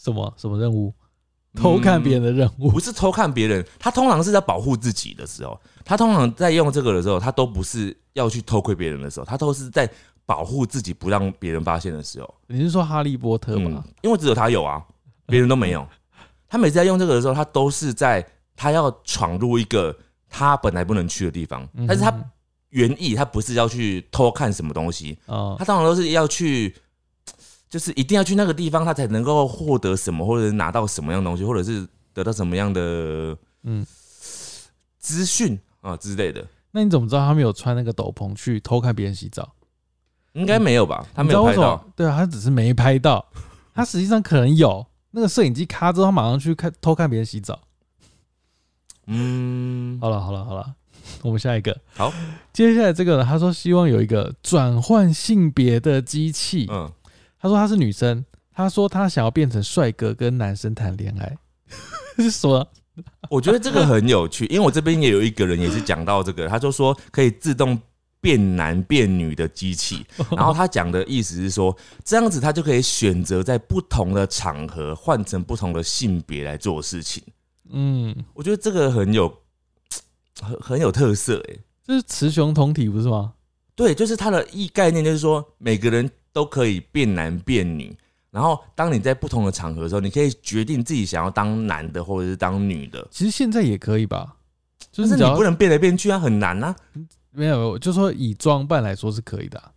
[0.01, 0.93] 什么什么任务？
[1.53, 9.89] 偷看别人的任务不是偷看别人，他通常是在保护自己的时候，他通常在用这个的时候，他都不是要去偷窥别人的时候，他都是在
[10.25, 12.33] 保护自己不让别人发现的时候。
[12.47, 14.81] 你是说哈利波特嗯吗？，因为只有他有啊，
[15.25, 15.85] 别人都没有。
[16.47, 18.25] 他每次在用这个的时候，他都是在
[18.55, 19.93] 他要闯入一个
[20.29, 22.13] 他本来不能去的地方，嗯但是他
[22.69, 26.73] 原意他不是要去偷看什么东西，哦他通常都是要去，
[27.71, 33.83] 就是一定要去那个地方，他才能够获得什么，或者是拿到什么样的东西，或者是得到什么样的嗯，
[34.99, 36.45] 资讯啊之类的。
[36.71, 39.53] 那你怎么知道他没有穿那个斗篷去偷看别人洗澡？
[40.33, 41.07] 应该没有吧？
[41.15, 41.81] 他没有拍到。？
[41.95, 43.25] 对啊，他只是没拍到，
[43.73, 44.85] 他实际上可能有。
[45.11, 47.59] 那个摄影机咔之后，他马上去看偷看别人洗澡。
[49.07, 50.75] 嗯，好了好了好了，
[51.23, 51.77] 我们下一个。
[51.95, 52.13] 好，
[52.53, 56.67] 接下来这个呢，他说希望有一个转换性别的机器。
[56.71, 56.89] 嗯，
[57.41, 58.23] 他说他是女生，
[58.53, 61.37] 他说他想要变成帅哥跟男生谈恋爱。
[62.17, 62.67] 是什么？
[63.29, 67.79] 我觉得这个很有趣，因为我这边也有一个人也是讲到这个，他就说可以自动
[68.19, 70.05] 变男变女的机器，
[70.37, 77.23] 然后他讲的意思是说，这样子他就可以选择在不同的场合换成不同的性别来做事情。
[77.71, 79.33] 嗯，我觉得这个很有
[80.41, 83.33] 很很有特色诶、这是雌雄同体不是吗？
[83.73, 87.95] 对，就是它的意概念，就是说每个人都可以变男变女，
[88.29, 94.35] 然后当你在不同的场合的时候，你可以决定自己想要当男的或者是当女的，其实现在也可以吧，
[94.91, 96.75] 就是你不能变来变去啊，很难啊。
[97.31, 99.71] 没有，就说以装扮来说是可以的啊、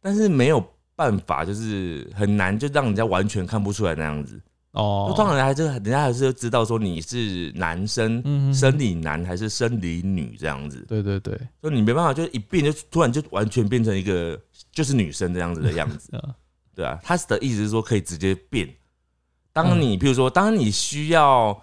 [0.00, 0.64] 但是没有
[0.96, 4.40] 办法，就是很难，就让人家完全看不出来那样子。
[4.72, 5.14] 哦。
[5.16, 14.40] 当然还是人家还是知道说你是男生，嗯生理男还是生理女这样子，对对对，所以你没办法，就一变就突然就完全变成一个
[14.72, 16.14] 就是女生这样子的样子。
[16.18, 16.34] 啊，
[16.74, 18.68] 对啊，他的意思是说可以直接变。
[19.52, 21.60] 当嗯你譬如说，当你需要，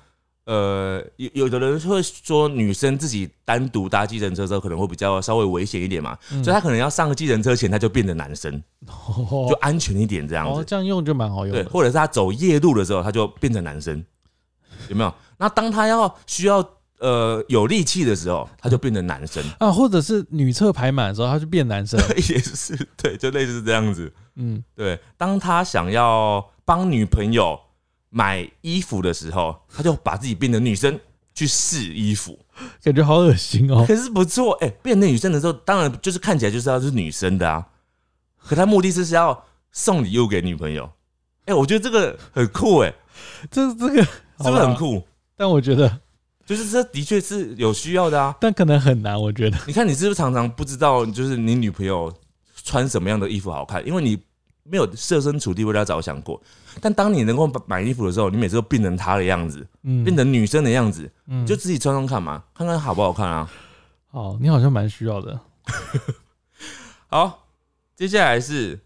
[0.48, 10.64] 呃，有有的人会说女生自己单独搭计程车的时候，可能会比较稍微危险一点嘛，嗯所以他可能要上个计程车前，他就变成男生，就哦安全一点这样哦，子。
[10.66, 14.02] 这样用就蛮好用对，或者是他走夜路的时候，他就变成男生，
[14.88, 15.14] 有没有？
[15.38, 16.66] 那当他要需要
[17.00, 22.00] 呃有力气的时候，他就变成男生，啊，或者是女厕排满的时候，他就变男生。
[22.16, 24.10] 也是对，就类似这样子。
[24.38, 27.60] 嗯，对，当他想要帮女朋友
[28.10, 31.00] 买衣服的时候，他就把自己变成女生
[31.34, 32.38] 去试衣服。
[32.82, 33.86] 感觉好恶心哦。
[33.88, 37.66] 可是不错，哎、变成女生的时候，当然就是看起来就是要是女生的啊。
[38.38, 40.90] 可他目的是是要送礼物给女朋友。
[41.46, 42.94] 哎、我觉得这个很酷、哎，
[43.52, 44.76] 这这个是不是很？
[44.76, 45.02] 酷？
[45.36, 46.00] 但我觉得，
[46.46, 48.36] 就是这的确是有需要的啊。
[48.42, 49.22] 但可能很难。
[49.22, 52.12] 我觉得，你看，你是不是常常不知道，就是你女朋友
[52.64, 53.86] 穿什么样的衣服好看？
[53.88, 54.18] 因为你
[54.70, 56.42] 没有设身处地为她着想过。
[56.82, 63.50] 但当你能够买衣服的时候，你每次都变成她的样子，嗯，变成女生的样子，嗯就自己穿穿看嘛，看看好不好看啊。
[64.10, 65.40] 好，你好像蛮需要的。
[67.10, 67.48] 好，
[67.96, 68.80] 接下来是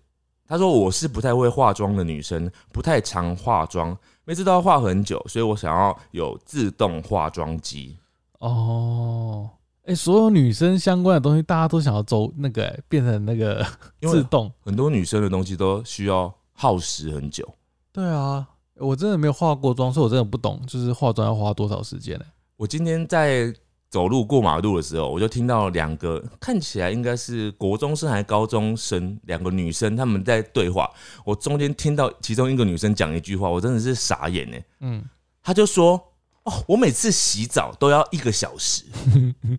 [0.48, 7.98] 她说我是不太会化妆的女生，不太常化妆，每次都要化很久，所以我想要有自动化妆机。
[8.40, 9.50] 哦，
[9.86, 13.66] 哎、所有女生相关的东西，大家都想要走那个、哎变成那个
[14.02, 14.52] 自动。
[14.60, 17.48] 很多女生的东西都需要耗时很久。
[17.92, 22.26] 对啊，我真的没有化过妆，所以我真的不懂，就是化妆要花多少时间呢、
[22.58, 23.54] 我今天在
[23.90, 30.90] 走路过马路的时候，我就听到两个看起来应该是国中生还是高中生，两个女生她们在对话。
[31.26, 34.58] 我中间听到其中一个女生讲一句话，我真的是傻眼呢。
[34.80, 35.04] 嗯，
[35.44, 36.02] 她就说
[36.44, 38.84] ：“哦，我每次洗澡都要一个小时。”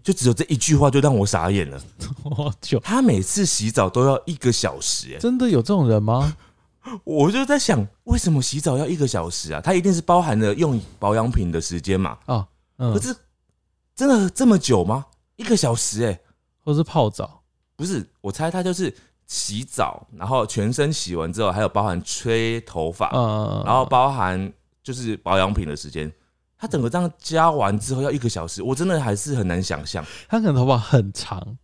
[0.02, 1.80] 就只有这一句话就让我傻眼了。
[2.24, 6.36] 多久，他每次洗澡都要一个小时，哎，真的有这种人吗？
[7.04, 9.60] 我就在想，为什么洗澡要一个小时啊？
[9.60, 12.18] 它一定是包含了用保养品的时间嘛？
[12.26, 12.44] 啊，
[12.78, 13.14] 嗯可，是
[13.94, 15.06] 真的这么久吗？
[15.36, 16.20] 一个小时哎、
[16.64, 17.40] 或是泡澡，
[17.76, 18.92] 不是，我猜他就是
[19.28, 24.52] 洗澡，然后全身洗完之后，还有包含吹头发，嗯，然后包含
[24.82, 26.12] 就是保养品的时间。
[26.62, 30.04] 他整个这样加完之后要一个小时，我真的还是很难想象。
[30.28, 31.58] 他可能头发很长，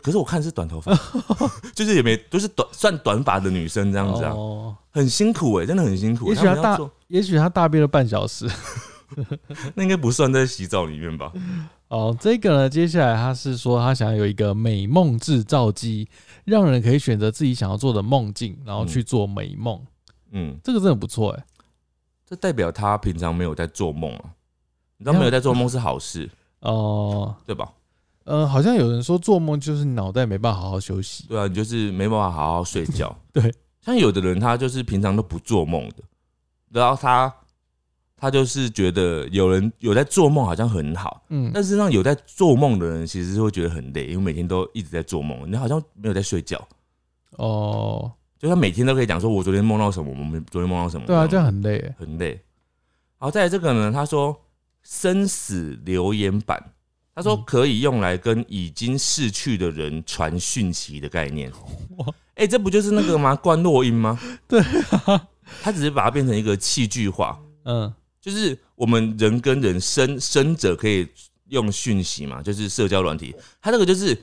[0.00, 0.96] 可是我看是短头发，
[1.74, 6.28] 就是也没都是短算短发的女生这样子啊，哦，很辛苦哎、真的很辛苦。
[6.32, 6.78] 也许他大
[7.08, 8.48] 也许他大便了半小时。
[9.74, 11.32] 那应该不算在洗澡里面吧？
[11.88, 16.08] 哦，这个呢，接下来他是说他想要有一个美梦制造机，
[16.44, 19.84] 让人可以选择自己想要做的梦境，然后去做美梦。
[20.30, 21.44] 嗯，这个真的不错哎。
[22.28, 24.24] 这代表他平常没有在做梦啊。
[24.98, 26.28] 你知道没有在做梦是好事，
[26.60, 27.72] 哦、对吧？
[28.24, 31.26] 嗯，好像有人说做梦就是脑袋没办法好好休息。
[31.28, 33.16] 对啊，你就是没办法好好睡觉。
[33.32, 36.02] 对，像有的人他就是平常都不做梦的，
[36.72, 37.32] 然后他
[38.16, 46.60] 他就是觉得有人有在做梦好像很好，嗯，但是让有在做梦的人其实是会觉得很累，因为每天都一直在做梦，你好像没有在睡觉。
[47.32, 51.06] 哦，就他每天都可以讲说，我昨天梦到什么，我们昨天梦到什么。
[51.06, 51.94] 对啊，这样很累哎。
[51.98, 52.40] 很累。
[53.18, 54.36] 好，再来这个呢，他说
[54.88, 56.72] 生死留言板，
[57.12, 61.50] 他说嗯可以用来跟已经逝去的人传讯息的概念。
[61.96, 62.06] 哇
[62.36, 63.34] 哎、这不就是那个吗？
[63.42, 64.20] 关落音吗？
[64.46, 64.60] 对
[65.06, 65.28] 啊，
[65.62, 71.08] 他只是把它变成一个器具化，嗯，就是我们人跟人生生者可以
[71.48, 73.34] 用讯息嘛，就是社交软体。
[73.60, 74.16] 它这个就是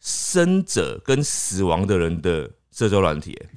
[0.00, 3.48] 生者跟死亡的人的社交软体、欸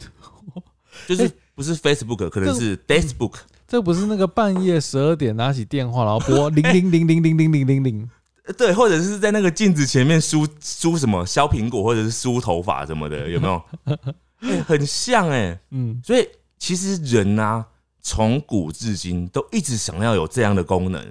[1.08, 3.36] 就是不是 Facebook，可能是 Facebook。
[3.72, 8.10] 这不是那个半夜十二点拿起电话，然后拨零零零零零零零零零。
[8.58, 13.64] 对，或者是在那个镜子前面梳梳什么削苹果，或者是梳头发什么的， 有没有？
[14.42, 17.66] 欸很像哎、嗯，所以其实人啊，
[18.02, 21.02] 从古至今都一直想要有这样的功能，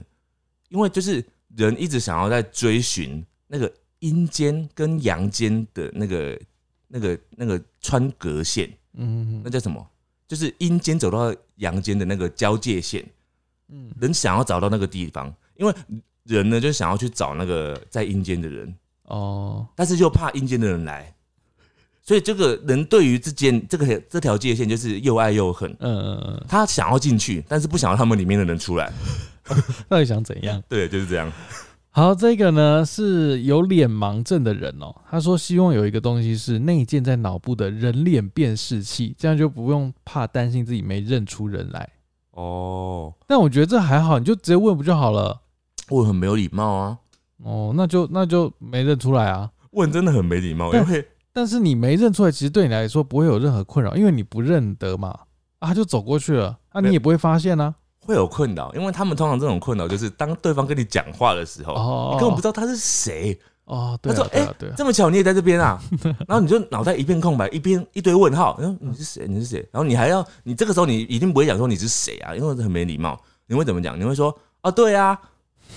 [0.68, 1.24] 因为就是
[1.56, 6.38] 人一直想要在追寻那个阴间跟阳间的那个、
[6.88, 9.82] 那个、那个穿隔线，嗯那叫什么？
[10.30, 13.04] 就是阴间走到阳间的那个交界线，
[13.68, 15.74] 嗯人想要找到那个地方，因为
[16.22, 18.72] 人呢就想要去找那个在阴间的人，
[19.06, 21.12] 哦，但是又怕阴间的人来，
[22.00, 25.68] 所以这个人对于之间这个这条界限就是又爱又恨。
[25.80, 28.92] 嗯嗯嗯，他想要进去，但是不想要他们里面的人出来。
[29.90, 30.62] 到底想怎样？
[30.70, 31.32] 对，就是这样。
[31.92, 34.94] 好，这个呢是有脸盲症的人哦。
[35.10, 41.88] 他说希望有一个东西是内建在脑部的人脸辨识器，这样就不用怕担心自己没认出人来。
[42.30, 45.40] 哦，但我觉得这还好，你就直接问不就好了？
[45.88, 46.98] 问很没有礼貌啊，
[47.42, 49.50] 哦，那就那就没认出来啊。
[49.72, 55.08] 问真的很没礼貌，对因为但是你没认出来，其实对你来说不会有任何困扰，因为你不认得嘛。
[55.58, 57.74] 啊，他就走过去了，啊，你也不会发现啊。
[58.10, 63.38] 会有困扰，因为他们通常这种困扰就是当对方跟你讲话的时候，哦，你根本不知道他是谁。
[63.66, 65.80] 哦，对啊，他说对啊，对啊，这么巧你也在这边啊，
[66.26, 69.26] 然后你就脑袋一片空白，一边一堆问号，然后你是谁？
[69.28, 69.58] 你是谁？
[69.70, 73.16] 然后你还要，你这个时候你一定不会讲说你是谁啊，因为很没礼貌。
[73.46, 73.98] 你会怎么讲？
[73.98, 75.16] 你会说啊，对啊。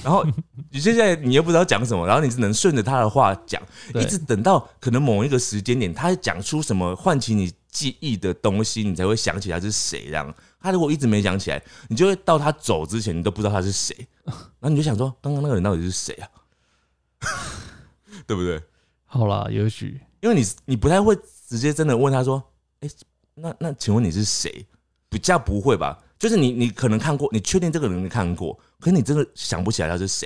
[0.03, 0.25] 然后
[0.71, 3.61] 你现在你又不知道讲什么，然后你只能顺着他的话讲，
[3.93, 10.05] 一直等到可能某一个时间点，他讲出什么唤起你记忆的东西，你才会想起他是谁。
[10.07, 10.33] 这样，
[10.63, 13.93] 他如果一直没讲起来，你就会到他走之前，你都不知道他是谁，
[14.23, 16.29] 然后你就想说，刚刚那个人到底是谁啊？
[18.25, 18.63] 对不对？
[19.03, 21.17] 好啦，也许因为你你不太会
[21.49, 22.41] 直接真的问他说，
[22.79, 22.89] 哎、
[23.35, 24.65] 那那请问你是谁？
[25.09, 26.01] 比较不会吧？
[26.17, 30.25] 就是你你可能看过，你确定这个人你看过，可是你真的想不起来他是谁，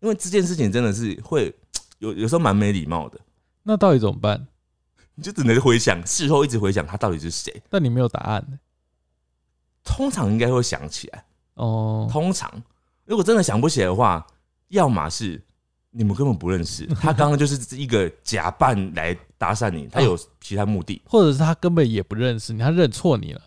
[0.00, 1.54] 因为这件事情真的是会
[1.98, 3.20] 有有时候蛮没礼貌的，
[3.62, 4.48] 那到底怎么办？
[5.14, 8.58] 你就只能回想，事后一直回想他到底是谁，但你没有答案
[9.84, 11.24] 通常应该会想起来。
[11.54, 12.08] 哦。
[12.10, 12.50] 通常
[13.04, 14.26] 如果真的想不起来的话，
[14.68, 15.42] 要么是
[15.90, 23.40] 你们根本不认识， 他刚刚就是一个假扮来搭讪你，他有其他目的，或者是他根本也不认识你，他认错你了，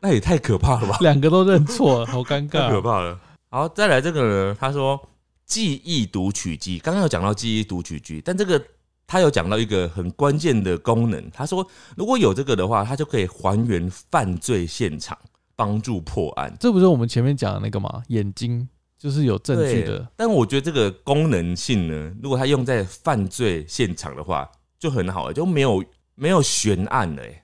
[0.00, 0.98] 那也太可怕了吧？
[1.02, 2.82] 两个都认错了，好尴尬太可。
[2.82, 3.20] 怕了。
[3.50, 5.00] 好，再来这个呢，他说
[5.46, 8.60] 记忆读取机，刚刚有讲到记忆读取机，但这个
[9.06, 11.64] 他有讲到一个很关键的功能，他说
[11.96, 15.16] 如果有这个的话，他就可以还原犯罪现场，
[15.56, 16.54] 帮助破案。
[16.58, 18.02] 这不是我们前面讲的那个吗？
[18.08, 25.84] 眼睛就是有证据的，但我觉得这个功能性呢，如果它用在犯罪现场的话，就很好了，就没有
[26.14, 27.42] 没有悬案了、欸，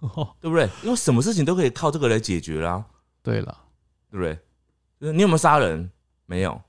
[0.40, 0.68] 对不对？
[0.82, 2.84] 因为什么事情都可以靠这个来解决啦，
[3.22, 3.58] 对了，
[4.10, 4.38] 对不对？
[5.00, 5.90] 就是你有没有杀人？
[6.26, 6.60] 没有。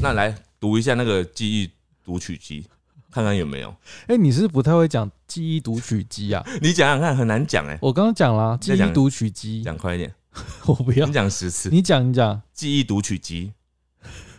[0.00, 1.70] 那来读一下那个记忆
[2.02, 2.66] 读取机，
[3.14, 3.72] 看看有没有。
[4.08, 6.44] 哎、你是不太会讲记忆读取机啊？
[6.60, 10.12] 你讲讲看，很难讲哎、我刚刚讲了，记忆读取机，讲快一点，
[10.66, 11.70] 我不要你，讲十次。
[11.70, 13.52] 你讲，你讲，记忆读取机，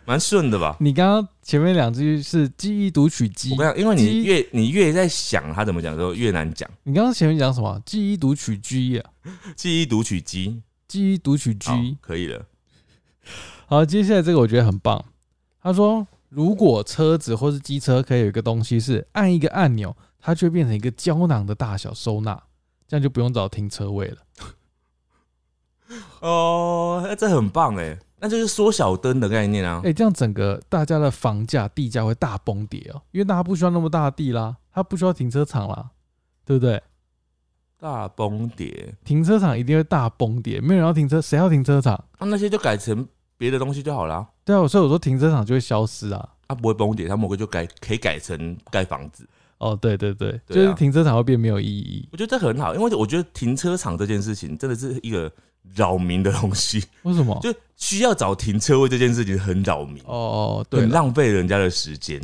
[0.04, 0.76] 蛮顺的吧？
[0.82, 6.70] 你刚刚前面两句是记忆读取机我，跟因为你越你越在想它怎么讲的时候，越难讲。
[6.84, 7.82] 你刚刚前面讲什么？
[7.86, 9.10] 记忆读取机啊，
[9.56, 11.98] 记忆读取机，记忆读取好 G。
[12.02, 12.46] 可以了。
[13.68, 15.06] 好，接下来这个我觉得很棒。
[15.64, 16.06] 他说，
[16.36, 22.38] 如果车子或是机车可以有一个东西是按一个按钮，它就会变成一个胶囊的大小收纳，
[22.90, 24.18] 这样就不用找停车位了。
[26.20, 29.94] 哦，那这很棒哎，那就是缩小灯的概念啊哎、。
[29.94, 35.92] 这样整个大家的房价、地价会大崩跌哦，因为大家不需要那么大的地啦，它不需要停车场啦，
[36.44, 36.84] 对不对？
[37.80, 42.04] 大崩跌，停车场一定会大崩跌，没有人要停车，谁要停车场？
[42.20, 43.08] 那那些就改成
[43.38, 44.28] 别的东西就好了啊。
[44.44, 46.30] 对啊，所以我说停车场就会消失啊。
[46.48, 49.28] 它不会崩跌，它某个就改可以改成盖房子。
[49.58, 52.08] 哦，对对对，就是停车场会变没有意义。
[52.12, 55.32] 我觉得这很好，因为我觉得停车场这件事情真的是一个
[55.74, 57.36] 扰民的东西，为什么？
[57.42, 60.14] 就需要找停车位这件事情很扰民，哦
[60.62, 62.22] 哦，对很，浪费人家的时间。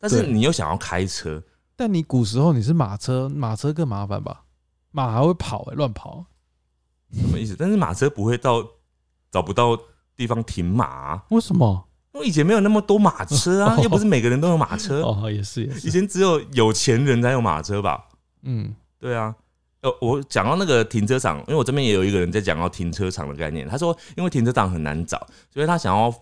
[0.00, 1.40] 但是你又想要开车，
[1.76, 4.44] 但你古时候你是马车，马车更麻烦吧？
[4.90, 6.24] 马还会跑、欸，乱跑。
[7.12, 7.54] 什么意思？
[7.56, 8.66] 但是马车不会到
[9.30, 9.78] 找不到
[10.16, 11.84] 地方停马、啊，为什么？
[12.12, 15.02] 因为以前没有那么多马车啊，哦又不是每个人都有马车。
[15.02, 18.04] 哦，也是也以，前只有有钱人才有马车吧？
[18.42, 19.34] 嗯，对啊。
[19.80, 23.68] 呃，我讲到那个停车场，因为我这边也有一个人在讲到停车场的概念。
[23.68, 25.18] 他说，因为停车场很难找，
[25.52, 26.14] 所以他想要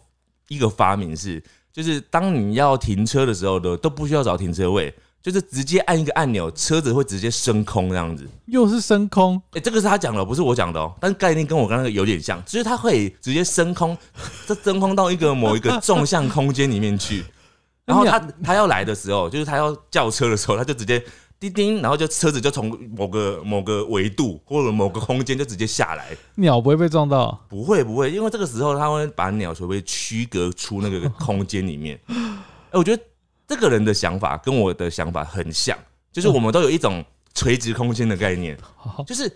[0.49, 1.40] 一个发明是，
[1.70, 8.28] 就是当你要停车的时候呢，都不需要找停车位，就是直接按一个按钮，车子会直接升空这样子。
[8.46, 10.92] 又是升空，哎、这个是他讲的，不是我讲的哦。
[11.00, 13.96] 但是概念跟我刚刚有点像，就是它可以直接升空，
[14.46, 17.24] 这升空到一个某一个纵向空间里面去。
[17.84, 21.02] 然后他他要来的时候，就是他要叫车的时候，他就直接
[21.40, 27.44] 叮叮，然后就车子就从某个某个维度或者某个空间就直接下来，鸟不会被撞到。
[27.48, 32.00] 不会不会，因为这个时候他会把鸟球被区隔出那个空间里面。
[32.08, 33.02] 哎、我觉得
[33.53, 35.76] 这个人的想法跟我的想法很像，
[36.11, 38.57] 就是我们都有一种垂直空间的概念，
[39.07, 39.30] 就是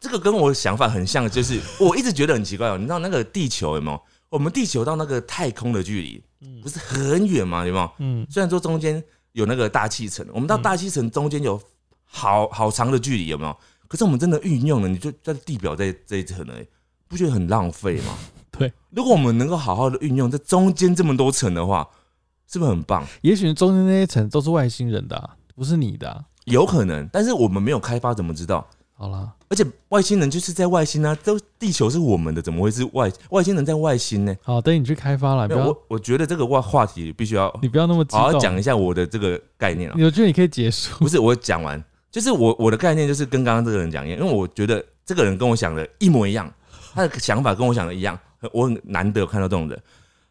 [0.00, 4.00] 这个跟我的想法很像，就是我一直觉得很奇怪哦，你知道那个地球有没有？
[4.30, 6.24] 我们地球到那个太空的距离
[6.62, 7.66] 不是很远吗？
[7.66, 7.90] 有没有？
[7.98, 11.60] 嗯，虽然说中间有那个大气层，我们到大气层中间有
[12.06, 13.54] 好好长的距离，有没有？
[13.88, 16.66] 可是我们真的运用了，你就在地表在这一层而已，
[17.06, 18.16] 不觉得很浪费吗？
[18.50, 21.86] 对，如果我们能够好好的运用这中间这么多层的话，
[22.46, 23.04] 是不是很棒？
[23.22, 28.66] 也许中间那一层都是外星人的啊、不是你的啊、有可能，但是我们没有开发，怎么知道？
[28.96, 34.32] 好啦，而且外星人就是在外星啊，都地球是我们的，怎么会是外外星人在外星呢？
[34.44, 38.38] 好，等你去开发了，不要我我觉得这个话话题必须要 你不要那么激好好。
[38.38, 39.96] 讲一下我的这个概念啊。
[39.98, 40.96] 我觉得你可以结束。
[41.00, 41.82] 不是我讲完，
[42.12, 46.48] 就是我我的概念就是跟刚刚这个人讲一样，因为我觉得这个人跟我想的一模一样，
[46.94, 48.16] 他的想法跟我想的一样，
[48.52, 49.76] 我很难得有看到这种人。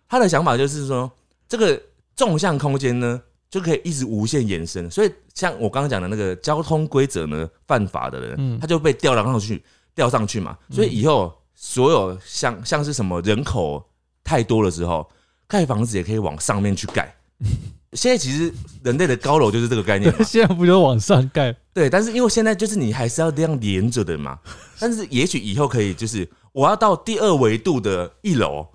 [0.07, 1.11] 他的想法就是说，
[1.49, 1.80] 这个
[2.16, 8.59] 纵向空间呢就可以一直无限延伸，所以像我刚刚讲的那个交通规则呢犯法的人，嗯。
[8.59, 13.84] 他就被调上去，吊上去嘛，所以以后所有像像是什么人口
[14.24, 15.07] 太多的时候，
[15.47, 17.16] 盖房子也可以往上面去盖。
[17.93, 18.51] 现在其实
[18.84, 21.55] 人类的高楼就是这个概念嘛， 现在不就往上盖？
[21.76, 24.39] 对，但是因为现在就是你还是要这样连着的嘛，
[24.80, 28.68] 但是也许以后可以，就是我要到第二维度的一楼，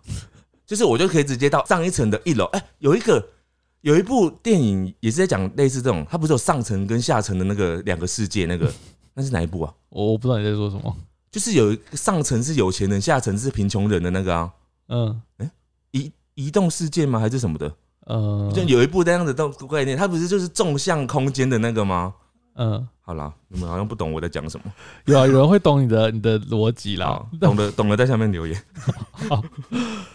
[0.69, 2.45] 就是我就可以直接到上一层的一楼。
[2.53, 3.27] 哎、有一个
[3.81, 8.71] 有一部电影也是在讲类似这种，它不是有上层跟下层的那个两个世界，那个
[9.15, 9.75] 那是哪一部啊？
[9.89, 10.95] 我我不知道你在说什么。
[11.31, 14.53] 就是有一个上层是有钱人，下层是贫穷人的那个啊，
[14.89, 15.51] 嗯哎
[15.93, 17.19] 移移动世界吗？
[17.19, 17.75] 还是什么的？
[18.11, 22.15] 嗯就有一部那样的动概念，它不是就是纵向空间的那个吗？
[22.55, 24.73] 嗯，好啦，你们好像不懂我在讲什么。
[25.05, 28.65] 有啊，有人会懂你的你的逻辑啦。，懂的懂的在下面留言。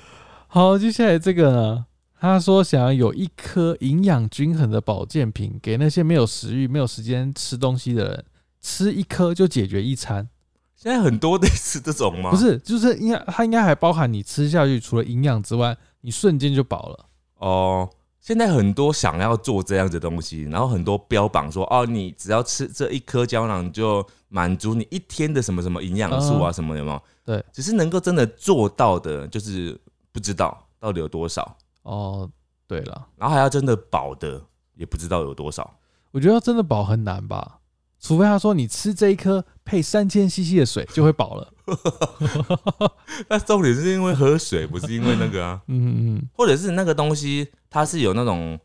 [0.54, 1.86] 好，接下来这个呢，
[2.20, 8.26] 他说想要有一颗营养均衡的保健品，给那些没有食欲、没有时间吃东西的人，
[8.62, 10.30] 吃一颗就解决一餐。
[10.76, 12.30] 现在很多类似这种吗？
[12.30, 17.06] 不，是，就是应该它应该还包含你吃下去，除了营养之外，你瞬间就饱了。
[17.40, 17.90] 哦，
[18.22, 27.02] 现在很多想要做这样子的东西，然后很多标榜说，哦，你只要吃这一颗胶囊就满足你一天的什么什么营养素啊，嗯什么有没有？
[27.26, 29.80] 对，只是能够真的做到的，就是
[30.14, 32.30] 不知道到底有多少，哦，
[32.68, 34.42] 对了，然后还要真的饱的，
[34.76, 35.80] 也不知道有多少。
[36.12, 37.60] 我觉得要真的饱很难吧，
[38.00, 41.54] 除非他说你吃这一颗配三千 CC 的水就会饱了。
[43.28, 46.30] 那重点是因为喝水，不是因为那个啊， 嗯嗯。
[46.34, 48.60] 或者是那个东西它是有那种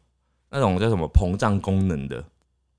[0.50, 2.24] 那种叫什么膨胀功能的，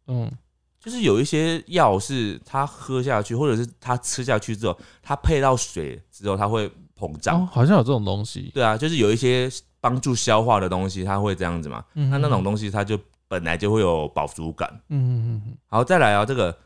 [0.07, 0.31] 嗯。
[0.79, 7.41] 就是有一些药是它喝下去，或者是它吃下去之后，它配到水之后，它会膨嗯，胀。
[7.41, 8.51] 哦，好像有这种东西。
[8.53, 11.83] 对啊，就是有一些帮助消化的东西，它会这样子嘛。
[11.95, 14.69] 嗯那那种东西，它就本来就会有饱足感。
[14.89, 16.57] 嗯嗯嗯好，再来啊，这个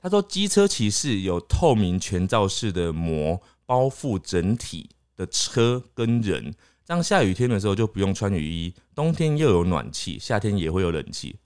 [0.00, 6.52] 他说机车骑士有透明全罩式的膜包覆整体的车跟人，
[6.84, 11.36] 这样下雨天的时候就不用穿雨衣，冬天又有暖气，夏天也会有冷气。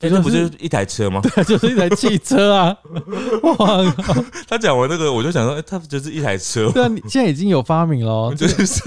[0.00, 1.20] 那不是一台车吗？
[1.22, 2.74] 对就是一台汽车啊！
[3.58, 3.94] 哇，
[4.48, 6.70] 他讲完那个，我就想说，哎、他不就是一台车？
[6.72, 8.82] 对啊，你现在已经有发明了哦，就是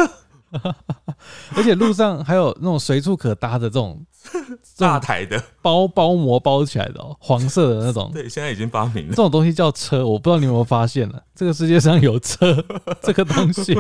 [1.55, 4.03] 而且路上还有那种随处可搭的这种
[4.33, 9.15] 这 种大台的，包包膜包起来的哦，黄色的那种，对，现在已经发明了这。
[9.15, 11.19] 种东西叫车，我不知道你有没有发现呢？
[11.35, 12.57] 这个世界上有车
[13.03, 13.77] 这个东西，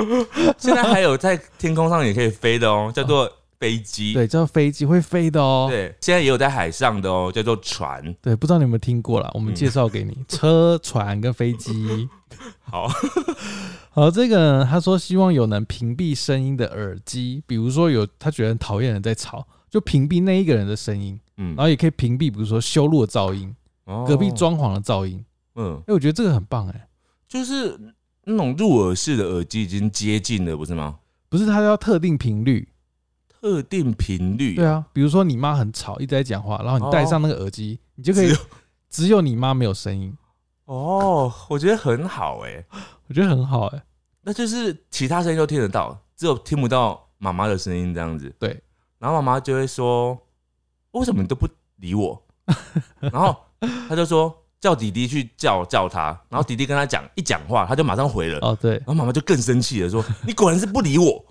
[0.57, 3.29] 现在还有在天空上也可以飞的哦，叫做
[3.61, 4.13] 飞机。
[4.13, 5.67] 对，叫飞机会飞的哦。
[5.69, 8.11] 对，现在也有在海上的哦，叫做船。
[8.19, 9.29] 对，不知道你有没有听过啦？
[9.35, 12.09] 我们嗯介绍给你， 车、船跟飞机。
[12.61, 12.89] 好，
[13.91, 23.55] 好，这个呢，他说希望有能屏蔽声音的耳机，比如说有他觉得很讨厌人在吵，就屏蔽那一个人的声音，嗯然，后也可以屏蔽，比如说修路的噪音、
[23.85, 25.23] 哦隔壁，装潢的噪音。
[25.55, 26.87] 嗯，哎，我觉得这个很棒哎，
[27.27, 27.77] 就是
[28.23, 30.97] 那种入耳式的耳机已经接近了，不是吗？
[31.29, 32.67] 不是它要特定频率，
[33.41, 38.39] 特定频率，对，啊，比如说你妈很吵，一直在讲话，然后你戴上那个耳机，你就可以只有
[38.89, 40.15] 只有你妈没有声音，
[40.65, 42.63] 哦，我觉得很好哎，
[43.09, 43.83] 我觉得很好哎。
[44.21, 48.31] 那就是其他声音都听得到，只有听不到妈妈的声音这样子。
[48.37, 48.49] 对，
[48.99, 50.15] 然后妈妈就会说
[50.93, 52.23] ：“为什么你都不理我？”
[53.01, 53.35] 然后
[53.89, 58.37] 他就说叫弟弟去叫叫他，然后弟弟跟他讲一讲话，他就马上回了。
[58.43, 61.25] 哦，对，然后妈妈就更生气了，说：“你果然是不理我。”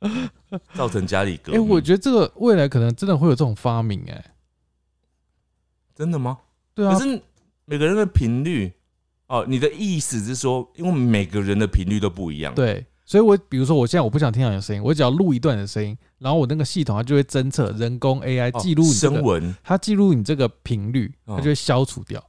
[0.74, 1.68] 造成家里革哎、命。
[1.68, 4.24] 我觉得这个未来可能真的会有这种发明哎、
[5.94, 6.38] 真的吗？
[6.74, 6.94] 对啊。
[6.94, 7.22] 可，是
[7.64, 8.72] 每个人的频率，
[9.26, 21.36] 哦，你的意思是说，因为每个人的频率都不一样，，对，所以我比如说我现在我不想听到你的声音，我只要录一段的声音，然后我那个系统它就会侦测人工 AI 记录你这个，声纹，它记录你这个频率，哦。
[21.36, 22.24] 它就会消除掉，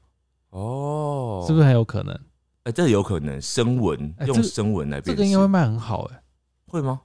[0.49, 2.19] 哦，是不是很有可能？
[2.63, 6.21] 哎、这有可能声纹用声纹来辨识，这个应该会卖很好哎、
[6.67, 7.01] 会吗？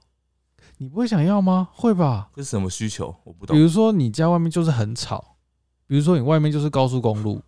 [0.77, 1.69] 你不会想要吗？
[1.73, 2.29] 会吧？
[2.35, 3.15] 这是什么需求？
[3.23, 3.55] 我不懂。
[3.55, 5.35] 比如说你家外面就是很吵，
[5.87, 7.41] 比如说你外面就是高速公路，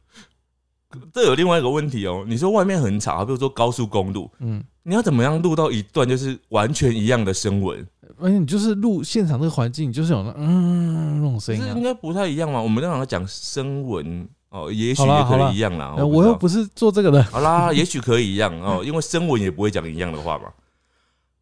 [1.13, 2.23] 这有另外一个问题哦。
[2.27, 7.86] 你说外面很吵，比如说高速公路，嗯，你要怎么样录到一段就是完全一样的声纹？
[8.17, 11.84] 而且你就是录现场这个环境，你就是有那嗯那种声音啊可是应。
[11.84, 12.59] 该不太一样嘛。
[12.61, 15.93] 我们刚刚讲声纹哦，也许也可好啦能一样啦。
[16.03, 20.45] 我又不是做这个的，好啦，也许可以一样哦，因为声纹也不会讲一样的话嘛。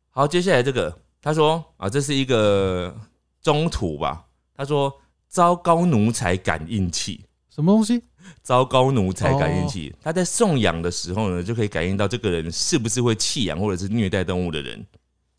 [0.10, 0.94] 好，接下来这个，
[1.28, 2.96] 他说啊，这是一个
[3.42, 4.26] 中途吧。
[4.56, 4.94] 他说
[5.28, 8.02] 糟糕奴才感应器，什么东西？
[8.42, 14.86] 糟糕奴才感应器，他在送养的时候呢，就可以感应到这个人是不是会弃养或者是虐待动物的人，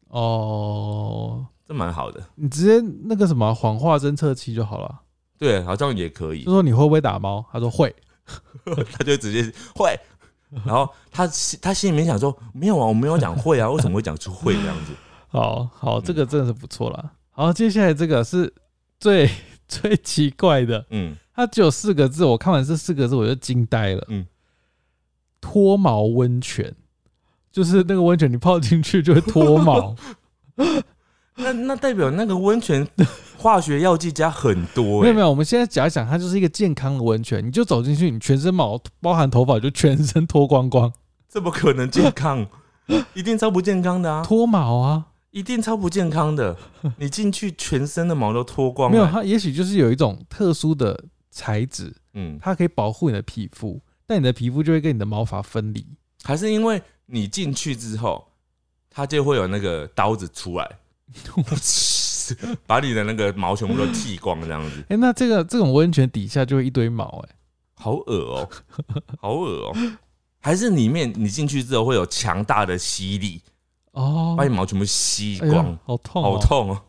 [0.09, 2.23] 哦，这蛮好的。
[2.35, 4.95] 你直接那个什么谎话侦测器就好了，
[5.39, 7.43] 对，好像也可以就，说你会不会打猫？
[7.51, 7.97] 他说会。
[8.93, 9.99] 他就直接会。
[10.67, 11.27] 然后他
[11.63, 14.93] 他心里面想说，没有啊，我没有讲会啊，为什么会讲出会这样子？
[15.29, 17.13] 好好，嗯这个真的是不错啦。
[17.31, 18.53] 好，接下来这个是
[18.99, 19.31] 最
[19.69, 24.05] 最奇怪的，嗯，它只有四个字，我看完这四个字我就惊呆了。
[24.09, 24.27] 嗯，
[25.41, 26.75] 脱毛温泉，
[27.53, 29.95] 就是那个温泉你泡进去就会脱毛。
[31.41, 32.85] 那那代表那个温泉
[33.37, 40.93] 化学药剂加很多、欸，没有没有，我们现在讲一讲，它就是一个健康的温泉，你就走进去，你全身毛包含头发就全身脱光光，
[41.29, 42.45] 怎么可能健康？
[43.15, 44.25] 一定超不健康的啊！
[44.25, 45.08] 脱毛啊。
[45.31, 46.57] 一定超不健康的。
[46.99, 55.87] 你进去全身的毛都脱光了，没有，它也许就是有一种特殊的材质，嗯，它可以保护你的皮肤，但你的皮肤就会跟你的毛发分离。
[56.25, 58.27] 还是因为你进去之后，
[58.91, 60.79] 它就会有那个刀子出来，
[62.67, 67.35] 把你的那个毛全部都剃光，这样子，哎、那这个这种温泉底下就会一堆毛、哎，
[67.75, 68.51] 好恶哦、
[69.21, 69.77] 好恶哦、
[70.41, 73.41] 还是里面你进去之后会有强大的吸力，
[73.93, 76.39] 哦，把你毛全部吸光，好痛、好！
[76.39, 76.83] 痛哦、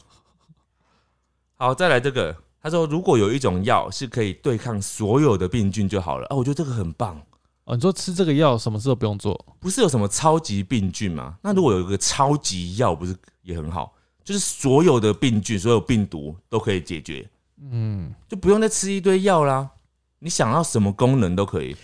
[1.56, 7.20] 好，再来这个，他说如果有一种药是可以对抗所有的病菌就好了啊，我觉得这个很棒。
[7.66, 11.38] 哦，你说吃这个药什么事都不用做，不是有什么超级病菌吗？
[11.42, 13.94] 那如果有一个超级药，不是也很好？
[14.24, 17.28] 就是所有的病菌、所有病毒都可以解决，
[17.72, 19.70] 嗯，就不用再吃一堆药啦。
[20.20, 21.76] 你想要什么功能都可以。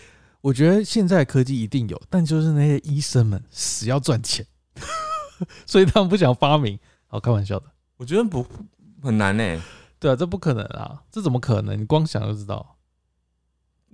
[0.42, 4.46] 我觉得现在科技一定有，但就是那些医生们死要赚钱，
[5.66, 6.78] 所以他们不想发明。
[7.08, 7.66] 好，开玩笑的。
[7.98, 8.46] 我觉得不
[9.02, 9.62] 很难呢、
[10.00, 11.80] 对啊，这不可能啊，这怎么可能？
[11.80, 12.76] 你光想就知道。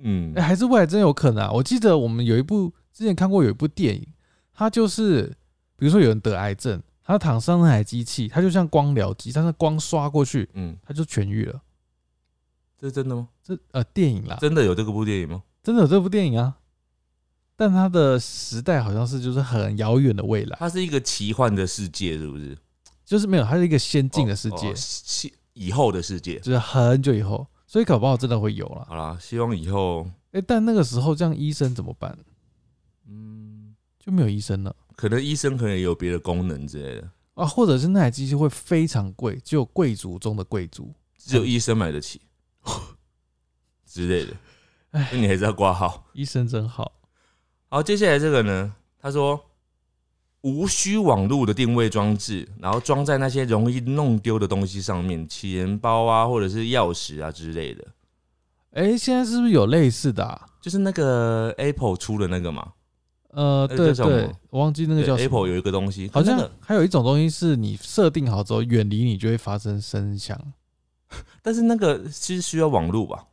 [0.04, 1.52] 嗯哎、，还是未来真有可能啊！
[1.52, 4.08] 我记得我们有一部之前看过有一部电影，
[4.54, 5.28] 它就是
[5.76, 11.62] 比如说有人得癌症，他躺上那台机器，它就像光疗机，但是光刷过去，嗯，他就痊愈了。
[12.80, 13.28] 这是真的吗？
[13.44, 15.44] 这呃电影啦，真的有这个部电影吗？
[15.62, 16.58] 真的有这部电影啊，
[17.62, 22.58] 但它的时代好像是就是很遥远的未来，它是一个奇幻的世界，是不是？
[23.06, 26.40] 就是没有，它是一个先进的世界，哦哦以后的世界。
[26.40, 28.84] 就是很久以后，所以搞不好真的会有了。
[28.90, 32.18] 好啦，希望以后，哎、但那个时候这样医生怎么办？
[33.08, 40.92] 嗯，就没有医生了可能医生可能也有别的功能之类的，啊，或者是那台机器会非常贵，只有贵族中的贵族。
[41.16, 42.22] 只有医生买得起
[43.86, 44.36] 之类的。
[44.94, 46.08] 哎那你还是要挂号。
[46.14, 46.92] 医生真好，
[47.74, 49.42] 好，接下来这个呢，他说
[50.42, 57.88] 无需网络的定位装置，然后装在那些容易弄丢的东西上面，钱包啊，或者是钥匙啊之类的，
[58.72, 60.50] 哎、现在是不是有类似的、啊？
[60.60, 62.74] 就是那个 Apple 出的那个嘛，
[63.30, 70.38] 呃，那个对对我忘记那个叫 Apple 有一个东西，好像还有一种东西是你设定好之后，远离你就会发生声响。
[71.42, 73.28] 但是那个其实需要网络吧？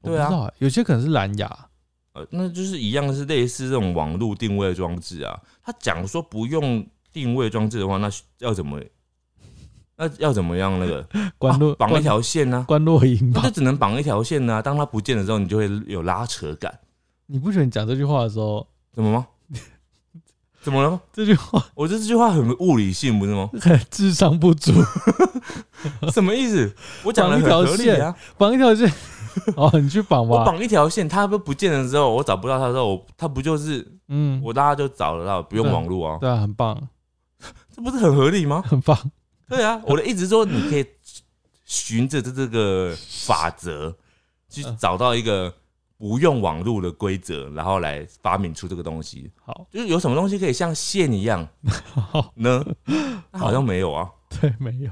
[0.00, 1.68] 对啊有些可能是蓝牙。
[2.14, 5.38] 呃，那就是一样是类似这种网络定位装置啊。
[5.62, 8.08] 他讲说不用定位装置的话，那
[8.38, 8.80] 要怎么？
[9.96, 10.78] 那要怎么样？
[10.80, 11.06] 那个
[11.38, 13.56] 关录啊绑、一条线呢、关落音吧那就。
[13.56, 16.80] 只能绑一条线呢、当它不见的时候，你就会有拉扯感。
[17.26, 19.26] 你不觉得你讲这句话的时候，怎么吗？
[20.62, 21.00] 怎么了吗？
[21.12, 23.50] 这句话我这句话很物理性，不是吗？
[23.60, 24.72] 很智商不足？
[26.12, 26.74] 什么意思？
[27.04, 28.16] 我讲了很绑一条合理啊。
[28.38, 28.90] 绑一条线，
[29.56, 30.36] 哦，你去绑吧。
[30.36, 36.18] 我绑一条线，它不不见了之后，我找不到它的时候，我它不就是嗯，我大家就找得到，不用网络啊？
[36.20, 36.88] 对啊，很棒，
[37.74, 38.62] 这不是很合理吗？
[38.66, 38.98] 很棒。
[39.48, 40.86] 对啊，我的意思是说，你可以
[41.64, 42.94] 循着这这个
[43.26, 43.96] 法则
[44.48, 45.52] 去嗯找到一个
[45.98, 49.30] 不用网络的规则，然后来发明出这个东西。
[49.44, 51.46] 好，就是有什么东西可以像线一样
[51.92, 52.64] 好，呢？
[53.30, 54.08] 那好像没有啊。
[54.40, 54.90] 对，没有。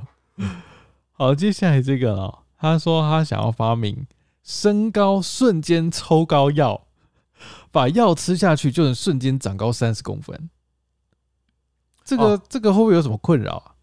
[1.13, 4.07] 好，接下来这个哦，他说他想要发明
[4.43, 6.87] 身高瞬间抽高药，
[7.71, 10.51] 把药吃下去就能瞬间长高三十公分。
[12.05, 13.75] 这个、哦这个会不会有什么困扰啊？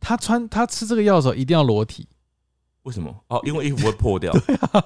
[0.00, 2.08] 他穿他吃这个药的时候一定要裸体，
[2.82, 3.24] 为什么？
[3.28, 4.32] 哦，因为衣服会破掉。
[4.46, 4.84] 对啊。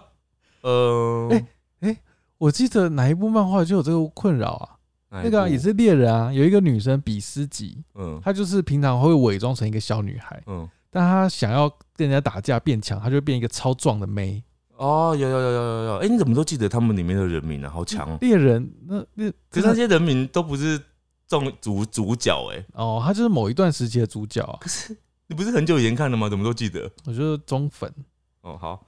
[0.62, 1.46] 呃，哎
[1.80, 1.96] 哎
[2.36, 4.76] 我记得哪一部漫画就有这个困扰啊？
[5.08, 10.68] 那那个啊、也是猎人啊，有一个女生比斯吉，嗯她就是平常会伪装成一个小女孩，嗯。
[10.90, 14.44] 但她想要跟人家打架变强，她就变一个超壮的妹。
[14.80, 17.68] 哦，有有有有有有，哎、你怎么都记得他们里面的人名啊？
[17.68, 18.16] 好强哦！
[18.22, 20.80] 猎人那那可是那些人名都不是
[21.28, 26.30] 重主主角哎、哦，他就是某一段时期的主角啊，可是你不是很久以前看的吗？
[26.30, 26.90] 怎么都记得？
[27.04, 27.92] 我觉得忠粉。
[28.40, 28.86] 哦，好，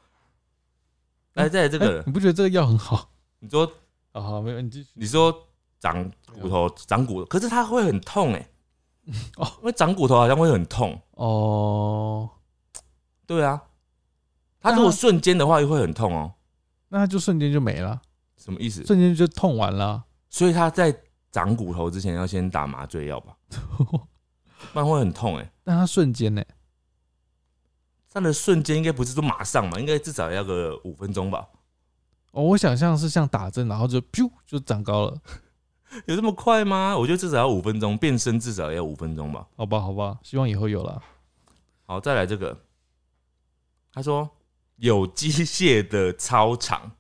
[1.35, 3.11] 哎，再来这哎个，你不觉得这个药很好？
[3.41, 3.71] 你说
[4.13, 4.89] 啊，好，没有，你继续。
[4.95, 5.47] 你说
[5.79, 8.49] 长骨头长骨，可是它会很痛哎、
[9.37, 10.99] 哦因为长骨头好像会很痛。
[11.11, 12.31] 哦，
[13.27, 13.61] 对啊，
[14.63, 16.33] 它如果瞬间的话又会很痛哦、
[16.89, 18.01] 那他就瞬间就没了，
[18.37, 18.85] 什么意思？
[18.87, 20.05] 瞬间就痛完了。
[20.31, 20.97] 所以他在
[21.31, 23.37] 长骨头之前要先打麻醉药吧，
[24.73, 26.43] 不然会很痛哎、但他瞬间呢？
[28.15, 31.49] 它的瞬间应该不是说马上嘛，应该至少要个五分钟吧？
[32.33, 35.19] 哦，我想象是像打针，然后就咻就长高了。
[36.07, 36.97] 有这么快吗？
[36.97, 39.47] 我觉得至少要五分钟，变身至少要五分钟吧。
[39.57, 41.03] 好吧，好吧，希望以后有了。
[41.85, 42.59] 好，再来这个，
[43.93, 44.31] 他说
[44.83, 46.91] 有机械的操场，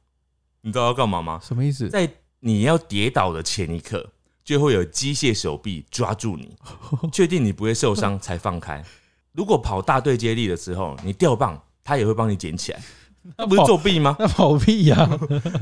[0.60, 1.40] 你知道要干嘛吗？
[1.42, 1.88] 什么意思？
[1.88, 2.08] 在
[2.38, 4.08] 你要跌倒的前一刻，
[4.44, 6.56] 就会有机械手臂抓住你，
[7.10, 8.84] 确定你不会受伤才放开。
[9.32, 12.80] 如果跑大队接力的时候，你掉棒，他也会帮你捡起来。
[13.36, 14.14] 那不是作弊吗？
[14.20, 15.18] 那跑屁呀、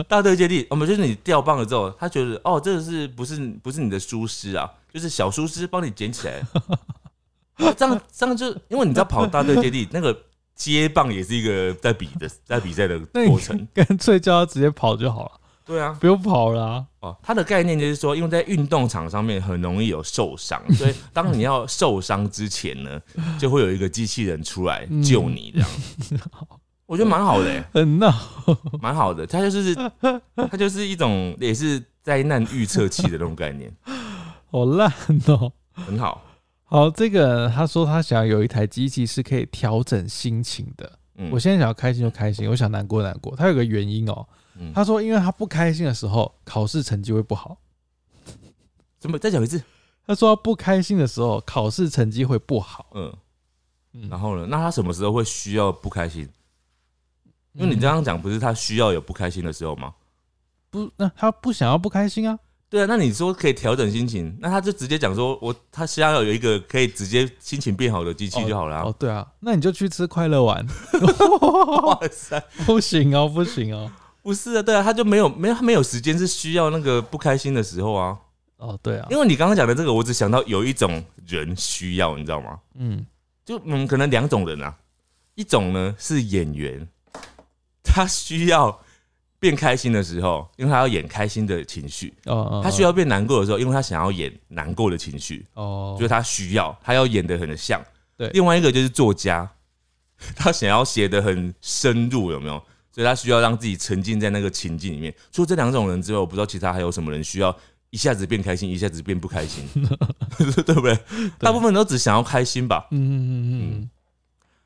[0.07, 4.71] 大队接力，我们就是你掉棒了之后，他觉得哦，这个是不是不是你的疏失啊？
[4.93, 6.47] 就是小疏失帮你捡起来。
[7.77, 10.19] 这样这样就因为你知道跑大队接力那个
[10.61, 13.57] 接棒也是一个在比的 在比赛的过程。
[13.73, 15.33] 干脆叫他直接跑就好了，
[15.65, 16.87] 对啊，不用跑了、啊。
[17.01, 23.01] 哦，它的概念就是说，因为在运动场上面很容易有受伤， 所以当你要受伤之前呢，
[23.39, 25.69] 就会有一个机器人出来救你，这样。
[26.85, 28.13] 我觉得蛮好的、欸，很闹，
[28.83, 29.27] 蛮好的。
[29.27, 29.75] 它就是
[30.37, 33.73] 它就是一种也是灾难预测器的那种概念，
[34.51, 34.93] 好烂
[35.27, 35.51] 哦。
[35.73, 36.23] 很好。
[36.71, 40.99] 好，这个他说他想要有一台机器是可以调整心情的。
[41.17, 43.35] 嗯我现在想要开心就开心，我想难过难过。
[43.35, 47.59] 他有个原因哦，嗯他说因为他不开心的时候，考试成绩会不好。
[49.01, 49.61] 怎么再讲一次？
[50.07, 52.87] 他说他不开心的时候，考试成绩会不好。
[52.95, 53.13] 嗯，
[53.95, 54.47] 嗯然后呢？
[54.49, 56.29] 那他什么时候会需要不开心？
[57.55, 59.93] 因为你这样讲，不是他需要有不开心的时候吗？
[60.71, 62.39] 不，那他不想要不开心啊。
[62.71, 68.83] 对啊，那你说可以调整心情，那他就直接讲说，我他需要有一个可以直接心情变好的机器就好了、啊。
[68.85, 70.65] 哦，对啊，那你就去吃快乐丸。
[71.83, 73.91] 哇塞， 不行哦，不行哦。
[74.23, 78.17] 不是啊，对啊，他就没有没有他没有时间是需要那个不开心的时候啊。
[78.59, 82.57] 哦，对啊，因为你刚刚讲的这个，我只想到有一种人需要，你知道吗？
[82.77, 83.05] 嗯，
[83.45, 84.73] 就嗯，可能两种人啊，
[85.35, 86.87] 一种呢是演员，
[87.83, 88.81] 他需要
[89.41, 95.47] 变开心的时候，因为他要演开心的情绪；哦哦，他需要变难过的时候，因为他想要演难过的情绪。
[95.55, 97.83] 哦，就是他需要，他要演的很像。
[98.17, 99.51] 对另外一个就是作家，
[100.37, 102.63] 他想要写的很深入，有没有？
[102.93, 105.15] 所以他需要让自己沉浸在那个情境里面。
[105.33, 107.57] 除了这两种人之外，我不知道其他还有什么人需要
[107.89, 109.65] 一下子变开心，一下子变不开心，
[110.67, 110.99] 对不对？
[111.39, 112.89] 大部分都只想要开心吧。
[112.91, 113.91] 嗯嗯嗯嗯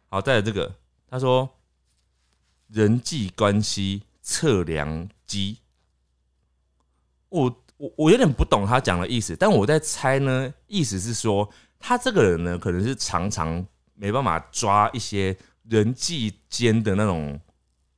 [0.08, 0.72] 好，再来这个，
[1.08, 1.48] 他说
[2.72, 5.58] 人际关系测量机，
[7.28, 11.46] 我我我有点不懂他讲的意思，但我在猜呢，意思是说
[11.78, 13.64] 他这个人呢，可能是常常
[13.94, 15.36] 没办法抓一些
[15.68, 17.38] 人际间的那种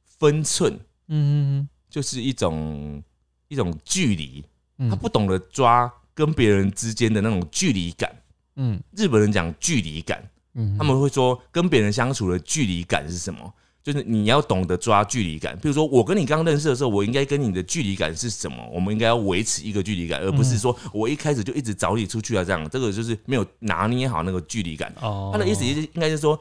[0.04, 0.74] 分寸，
[1.06, 3.00] 嗯嗯就是一种
[3.46, 4.44] 一种距离，
[4.78, 8.10] 嗯，他不懂得抓跟别人之间的那种距离感。
[8.56, 8.82] 嗯。
[8.96, 13.54] 日本人讲距离感，嗯，他们会说跟别人相处的距离感是什么？
[13.86, 15.56] 就是你要懂得抓距离感。
[15.62, 18.56] 比如说，我跟你刚认识的时候，我应该跟你的距离感是什么？
[18.72, 24.92] 我们应该要维持一个距离感，而不是说我一开始就一直找你出去啊，这样这个就是没有拿捏好那个距离感。
[25.00, 26.36] 哦，他的意思是应该是说，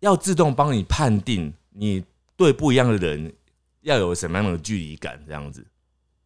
[0.00, 2.04] 要自动帮你判定你
[2.36, 3.32] 对不一样的人
[3.80, 5.66] 要有什么样的距离感，这样子。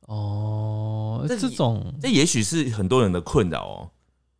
[0.08, 3.90] 哦，这这种这也许是很多人的困扰哦。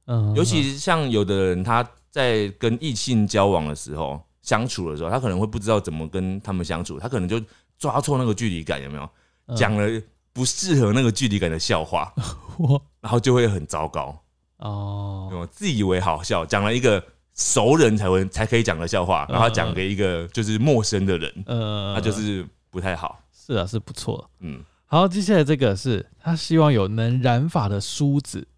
[0.07, 7.41] 嗯，尤其像有的人他在跟异性交往的时候相处的时候，他可能会不知道怎么跟他们相处，他可能就
[7.79, 9.03] 抓错那个距离感，有没有？
[9.47, 12.13] 嗯讲了不适合那个距离感的笑话，
[13.01, 14.17] 然后就会很糟糕。
[14.57, 23.21] 哦，有有自以为好笑，讲了一个熟人才会才可以讲的笑话，然后讲给一个就是陌生的人，呃，那就是不太好。
[23.33, 24.31] 是啊，是不错。
[24.41, 28.49] 嗯，好，接下来这个是他希望有能染发的梳子，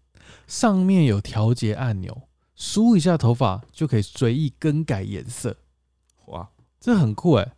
[0.47, 2.21] 上面有调节按钮，
[2.55, 5.57] 梳一下头发就可以随意更改颜色，哇，
[6.79, 7.53] 这很酷哎、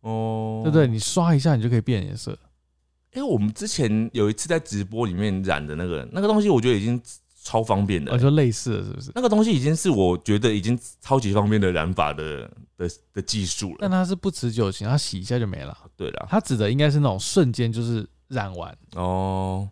[0.00, 0.86] 哦，对不对？？
[0.86, 2.38] 你刷一下你就可以变颜色。
[3.12, 7.00] 哎、我们之前有一次在直播里面染的那个那个东西，我觉得已经
[7.42, 9.10] 超方便的、我说类似的是不是？
[9.14, 13.78] 那个东西已经是我觉得已经超级方便的染发的的的技术了。
[13.80, 15.76] 但它是不持久型，它洗一下就没了。
[15.96, 19.68] 对了，它指的应该是那种瞬间就是染完，哦，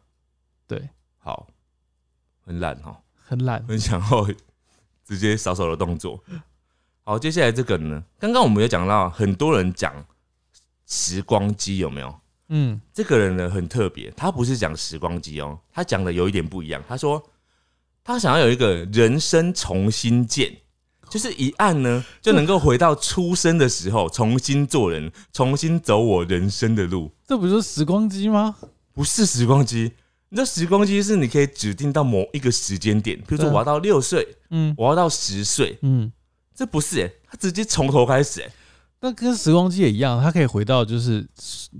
[0.66, 1.46] 对，好，
[2.40, 3.62] 很懒哈，很懒。
[3.66, 4.26] 很想要
[5.04, 6.20] 直接扫扫的动作。
[7.08, 9.94] 好，接下来这个呢，刚刚我们有讲到很多人讲
[10.88, 12.12] 时光机有没有？
[12.48, 16.82] 嗯，这个人呢很特别，他不是讲时光机哦，他讲的有一点不一样。
[16.88, 17.22] 他说
[18.02, 20.52] 他想要有一个人生重新键，
[21.08, 27.12] 就是一按呢就能够回到出生的时候，重新做人，重新走我人生的路。
[27.24, 28.56] 这不就是时光机吗？
[28.92, 29.92] 不是时光机，
[30.30, 36.10] 你知道时光机是你可以指定到某一个时间点，比如说我要到六岁，嗯我要到十岁，嗯，
[36.56, 38.50] 这不是哎、他直接从头开始哎、
[39.00, 41.28] 那跟时光机也一样，他可以回到就是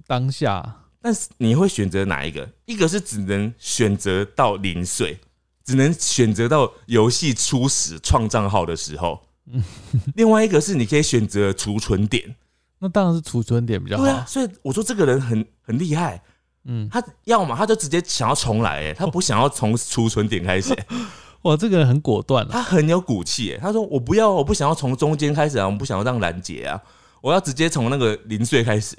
[0.07, 0.83] 当下。
[1.01, 2.47] 但是你会选择哪一个？
[2.67, 5.19] 一个是只能选择到零岁，
[5.65, 9.23] 只能选择到游戏初始创账号的时候。
[10.17, 12.35] 另外一个是你可以选择储存点。
[12.81, 14.03] 那当然是储存点比较好。
[14.03, 16.21] 对啊，所以我说这个人很很厉害，
[16.65, 20.87] 嗯，他要么他就直接想要重来，哎，他不想要从储存点开始，哎
[21.47, 22.51] 哇，这个人很果断啊。
[22.53, 26.81] 他很有骨气，哎，他说我不要，我不想要从中间开始啊，我不想要让拦截啊，
[27.21, 28.97] 我要直接从那个零岁开始。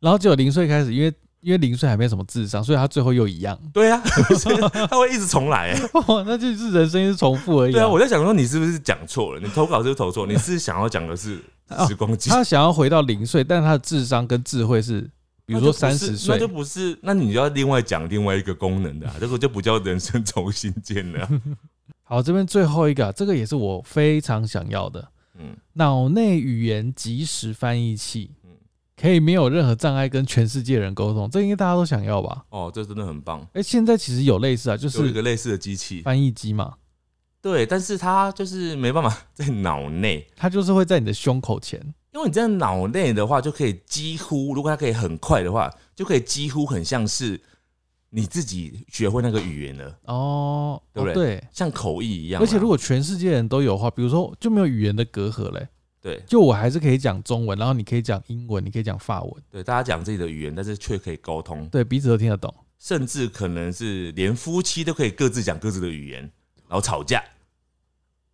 [0.00, 3.58] 然后只有零岁开始，因为因为零岁还没什么智商，所以他最后又一样。
[3.72, 4.02] 对啊，
[4.38, 5.80] 所以他会一直重来，哎。
[6.06, 9.40] 哇，那就是人生是重复而已、对啊，我在想说你是不是讲错了？
[9.40, 10.26] 你投稿是不是投错？
[10.26, 11.38] 你是想要讲的是
[11.86, 12.30] 时光机？
[12.30, 15.02] 他想要回到零岁，但他的智商跟智慧是，
[15.44, 21.28] 比如说三十那岁就，不是，那你就要另外讲另外一个功能的、啊，这个就不叫人生重新建了啊、
[22.10, 25.08] 好，这边最后一个啊，这个也是我非常想要的，
[25.38, 28.50] 嗯，脑内语言即时翻译器嗯，
[28.96, 32.44] 可以没有任何障碍跟全世界人沟通，这应该大家都想要吧？
[32.50, 36.74] 哦，这真的很棒，哎、现在其实有类似啊，就有一个类似的机器，翻译机嘛，
[37.40, 41.80] 对，但是它就是没办法在脑内，它就是会在你的胸口前，
[42.12, 47.40] 因为你在脑内的话，就可以几乎，如果它可以很快的话，就可以几乎很像是
[48.10, 55.68] 你自己学会那个语言了，哦，对不哦对，像口译一样啊、而且如果全世界人都有的话，比如说就没有语言的隔阂嘞，
[56.00, 56.20] 对。
[56.26, 62.52] 就我还是可以讲中文，然后你可以讲英文，你可以讲法文，对大家讲自己的语言，但是却可以沟通，对，彼此都听得懂。
[62.78, 66.22] 甚至可能是连夫妻都可以各自讲各自的语言，
[66.66, 67.22] 然后吵架，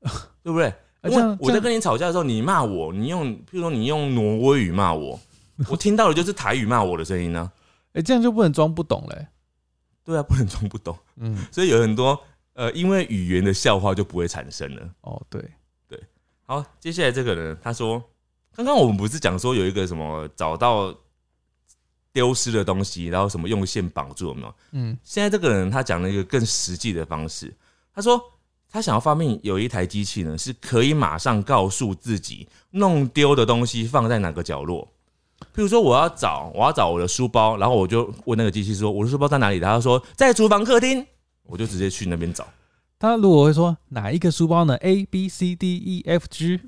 [0.42, 0.68] 对不对？
[0.68, 5.20] 啊这样因为我在跟你吵架的时候，你骂我，你用，譬如说你用挪威语骂我，
[5.68, 7.52] 我听到的就是台语骂我的声音呢、
[7.92, 9.26] 哎、这样就不能装不懂嘞。
[10.06, 12.18] 对啊，不能装不懂，嗯，所以有很多
[12.54, 14.88] 呃，因为语言的笑话就不会产生了。
[15.00, 15.42] 哦，对，
[16.46, 18.00] 好，接下来这个人他说，
[18.54, 20.94] 刚刚我们不是讲说有一个什么找到
[22.12, 24.54] 丢失的东西，然后什么用线绑住有没有？
[24.70, 27.52] 嗯，现在这个人他讲了一个更实际的方式，
[27.92, 28.22] 他说
[28.70, 34.88] 他想要发明有一台机器呢，是可以马上告诉自己弄丢的东西放在哪个角落。
[35.56, 39.58] 譬如说我要找我要找我的书包，然后我就问那个机器说我的书包在哪里？
[39.58, 41.06] 他说在厨房客厅，
[41.44, 42.46] 我就直接去那边找，
[42.98, 46.60] 他如果会说哪一个书包呢？A B C D E F G，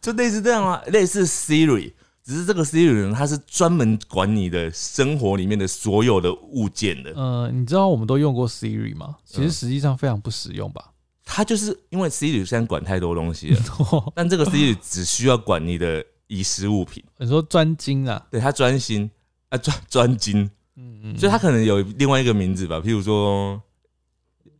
[0.00, 1.92] 就类似这样啊，类似 Siri。
[2.24, 7.10] 只是这个 Siri 呢，它是专门管你的生活里面的所有的物件的。
[7.16, 9.16] 呃，你知道我们都用过 Siri 吗？
[9.24, 10.92] 其实嗯实际上非常不实用吧。
[11.24, 13.60] 它就是因为 Siri 现在管太多东西了，
[14.14, 18.24] 但这个 Siri 只需要管你的遗失物品，你说专精啊？
[18.30, 19.10] 对他专心
[19.48, 23.60] 啊专 专精，嗯嗯，所以他可能有另外一个名字吧，譬如说，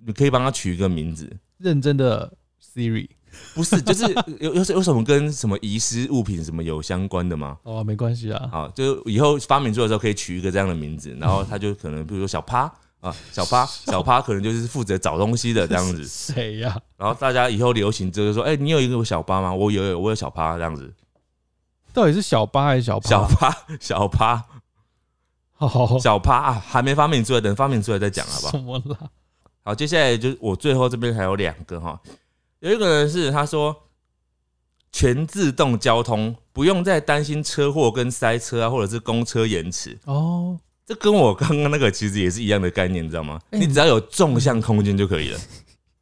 [0.04, 2.32] 你可以帮他取一个名字，认真的
[2.62, 3.08] Siri
[3.54, 4.04] 不是，就是
[4.40, 7.58] 有有有什么跟什么遗失物品什么有相关的吗？
[7.62, 8.48] 哦，没关系啊。
[8.50, 12.62] 好，就以后发明出来的时候可以取一个这样的名字，然后他就可能比如说小趴
[13.00, 16.76] 啊，小趴 小趴可能就是负责找东西的这样子，谁呀？
[16.96, 19.54] 然后大家以后流行就是说，哎、你有一个小趴吗？
[19.54, 20.92] 我有有，我有小趴这样子，
[21.98, 23.08] 到底是小八还是小八？
[23.10, 24.44] 小趴 小趴
[25.56, 28.62] 好，小趴啊，还没发明出来，等发明出来再讲好不好什？
[28.62, 29.10] 么啦？
[29.64, 32.00] 好，接下来就是我最后这边还有两个哈，
[32.60, 33.74] 有一个人是他说
[34.92, 39.98] 全自动交通不用再担心车祸跟塞车啊，或者是公车延迟。
[40.04, 40.56] 哦，
[40.86, 43.40] 这跟我刚刚那个其实也是一样的概念，你知道吗？
[43.50, 45.40] 哎你只要有纵向空间就可以了，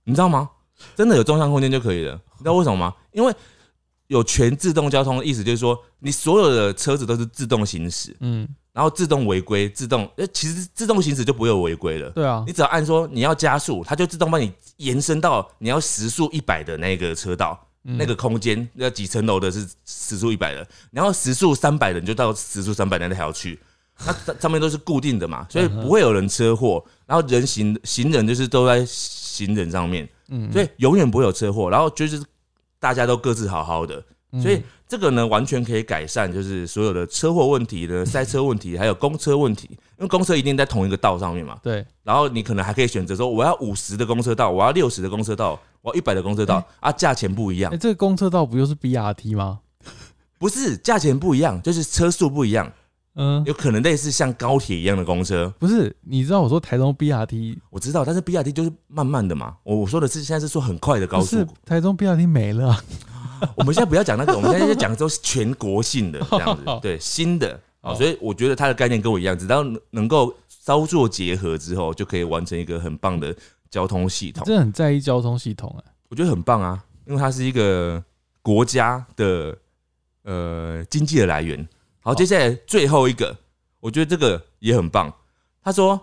[0.04, 0.50] 你知道吗？
[0.94, 2.94] 真的有纵向空间就可以了，你知道为什么吗？
[3.12, 3.34] 因为
[4.08, 12.10] 有全自动交通的意思就是说，你所有的车子都是自动行驶，嗯，然后自动违规，自动呃，其实自动行驶就不会有违规了。
[12.10, 12.44] 对啊。
[12.46, 17.58] 你，只要按说你要加速，它就自动帮你延伸到你要时速一百的那个车道。
[17.84, 17.96] 嗯。
[17.96, 23.58] 那个空间要几层楼的是时速一百的，然后时速三百的你就到时速三百的那条去，
[24.04, 30.52] 那上上面都是固定的嘛， 所以不会有人车祸，然后人行行人就是都在行人上面，嗯。
[30.52, 32.20] 所以永远不会有车祸，然后就是
[32.78, 34.42] 大家都各自好好的，嗯。
[34.42, 47.72] 所以这个呢完全可以改善，就是所有的车祸问题呢、 塞车问题，还有公车问题，因为公车一定在同一个道上面嘛，对，然后你可能还可以选择说我要五十的公车道，我要六十的公车道，我要一百的公车道啊，价钱不一样。
[47.72, 49.60] 哎，，这个公车道不就是 BRT 吗？
[50.38, 52.70] 不是价钱不一样，就是车速不一样，
[53.18, 59.56] 嗯，有可能类似像高铁一样的公车，不是，你知道我说台中 BRT 我知道，但是 BRT 就是慢慢的嘛。
[59.62, 62.84] 我我说的是现在是说很快的高速是，台中 BRT 没了啊，
[63.56, 73.34] 我们现在不要讲那个，我们现在就讲都是全国性的 这样子，对新的好啊，所以我觉得它的概念跟我一样，只要能能够稍作结合之后，就可以完成一个很棒的
[73.70, 74.44] 交通系统。
[74.44, 75.92] 真的很在意交通系统哎。
[76.10, 78.04] 我觉得很棒啊，因为它是一个
[78.42, 79.56] 国家的
[80.24, 81.66] 呃经济的来源。
[82.06, 83.36] 好，接下来最后一个，
[83.80, 85.12] 我觉得这个也很棒。
[85.60, 86.00] 他说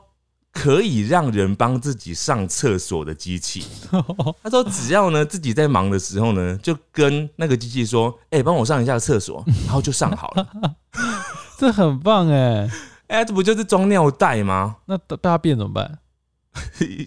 [0.52, 3.66] 可以让人帮自己上厕所的机器。
[4.44, 9.42] 他说只要呢自己在忙的时候呢，就跟那个机器说：“哎、帮我上一下厕所。
[9.66, 10.76] ”然后就上好了。
[11.58, 12.70] 这很棒哎，
[13.08, 14.76] 哎、这不就是装尿袋吗？
[14.88, 16.00] 那大大便怎么办？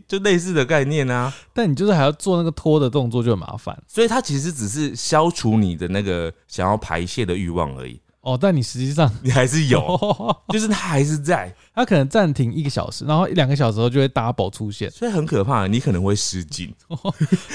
[0.09, 1.31] 就类似的概念啊。
[1.53, 8.01] 但你就是还要做那个拖的动作，就很麻烦所以它其实只是消除你的那个想要排泄的欲望而已。
[8.27, 8.39] 哦。
[8.41, 9.81] 但你实际上你还是有，
[10.51, 16.75] 就是它还是在，它可能暂停一个小时，然后一两个小时后就会 double 出现，所以很可怕，你可能会失禁。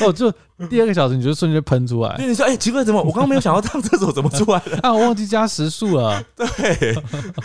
[0.01, 0.33] 哦，就
[0.69, 4.79] 第二个小时你就瞬间喷出来对你说，哎、奇怪，怎么我刚刚没有想到上厕所，怎么出来了？
[4.83, 4.93] 啊！
[4.93, 6.23] 我忘记加时速了。
[6.35, 6.95] 对，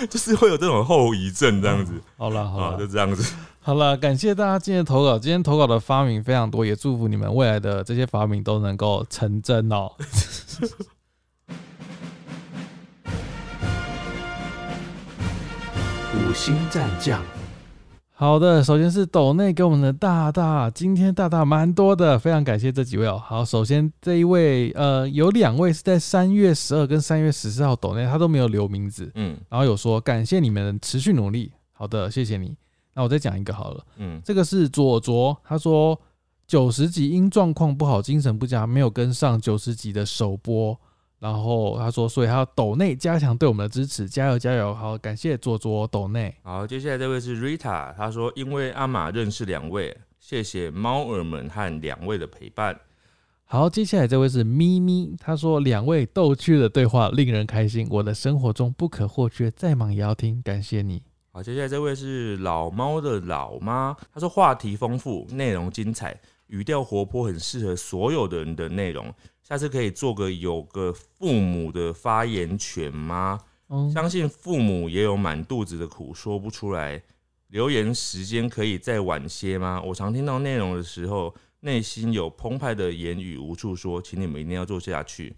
[0.08, 3.34] 就是会有这种后遗症这样子好了好啊，了就这样子。
[3.60, 5.18] 好了，感谢大家今天投稿。
[5.18, 9.90] 今天投稿的发明非常多，也祝福你们未来的这些发明都能够成真哦。
[16.16, 17.22] 五星战将，
[18.12, 23.22] 好的，首先是斗内给我们的大大，今天大大蛮多的，非常感谢这几位哦。
[23.22, 31.52] 好，首先这一位，呃，有两位是在三月十二跟三月十四号斗内，他都没有留名字，嗯然后有说感谢你们持续努力。
[31.72, 32.56] 好的，谢谢你。
[32.94, 36.00] 那我再讲一个好了，嗯，这个是左卓，他说
[36.46, 40.78] 九十级因状况不好，精神不佳，没有跟上九十级的首播。
[41.18, 44.74] 然后他说，所以他要斗内加强对我们的支持，加油加油！
[44.74, 46.34] 好，感谢左左抖内。
[46.42, 52.78] 好，接下来这位是 Rita，他说因为阿玛认识两位，谢谢猫儿们和两位的陪伴。
[53.46, 61.02] 好，接下来这位是咪咪，他说两位逗趣的对话令人开心，我的生活中不可或缺，再忙也要听，感谢你。
[61.32, 66.18] 好，接下来这位是老猫的老妈，他说话题丰富，内容精彩，
[66.48, 69.12] 语调活泼，很适合所有的人的内容。
[69.42, 73.38] 下次可以做个有个父母的发言权吗？
[73.68, 77.02] 嗯，相信父母也有满肚子的苦说不出来。
[77.48, 79.80] 留言时间可以再晚些吗？
[79.80, 85.36] 我常听到内容的时候，内心有澎湃的言语无处说，请你们一定要做下去。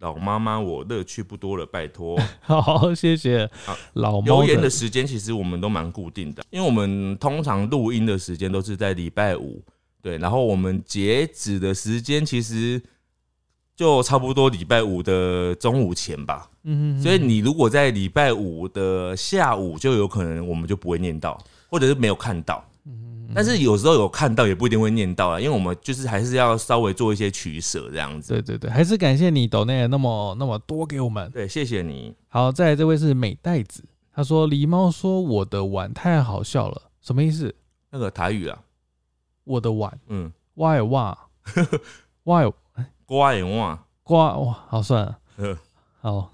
[0.00, 2.20] 老妈妈，我乐趣不多了，拜托。
[2.40, 9.64] 好，谢谢好老猫留言的时间其实我们都蛮固定的，因为我们通常录音的时间都是在礼拜五，
[10.02, 12.82] 对，然后我们截止的时间其实
[13.74, 16.50] 就差不多礼拜五的中午前吧。
[16.64, 22.64] 嗯，所以你如果在礼拜五的下午，就有可能我们就不会念到，或者是没有看到。
[23.34, 28.32] 但是有时候有看到，也不一定会念到啊，因为我们就是还是要稍微做一些取舍这样子。
[28.32, 31.30] 对对对，还是感谢你抖内那么那么多给我们。
[31.30, 32.14] 对，谢谢你。
[32.28, 33.84] 好，再来这位是美袋子，
[34.14, 37.54] 他说狸猫说我的碗太好笑了，什么意思？
[37.90, 38.58] 那个台语啊，
[39.48, 41.18] 我的碗嗯，哇哇
[42.24, 42.52] 哇
[43.06, 45.58] 瓜眼哇，瓜哇， 好算了，呃，
[46.00, 46.30] 好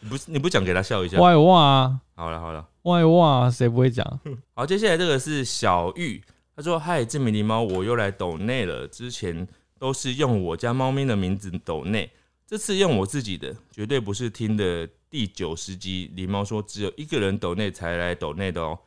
[0.00, 1.18] 你不是你不讲给他笑一下？
[1.18, 2.66] 哇哇好了好了。
[2.82, 4.20] 哇哇，谁不会讲？
[4.54, 6.22] 好，接下来这个是小玉，
[6.56, 8.86] 他说：“嗨，志明狸猫，我又来抖内了。
[8.86, 9.46] 之前
[9.78, 12.10] 都是用我家猫咪的名字抖内，
[12.46, 16.10] 这次用我自己的，绝对不是听的第九十集。
[16.16, 18.78] 狸猫说只有一个人抖内才来抖内的哦，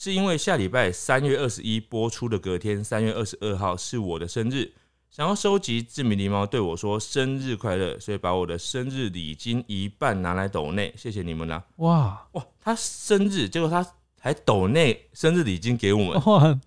[0.00, 4.70] 是因为下礼拜三月二十一播出的隔天，三月二十二号是我的生日，
[5.10, 11.64] 想要收集志明狸猫对我说生日快乐，所以把我的生日礼金一半拿来抖内，谢谢你们啦！
[11.78, 12.28] 哇。
[12.34, 13.84] 哇，他生日，结果他
[14.20, 16.60] 还抖内生日礼金给我们， 哇，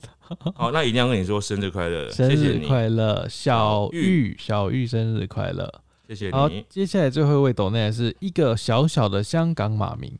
[0.53, 5.81] 好，那一定要跟你说生日快乐，生日快乐，小小玉，小玉生日快乐。
[6.09, 10.11] 谢谢好你，，接下来最后一位抖内是一个小小的香港马民，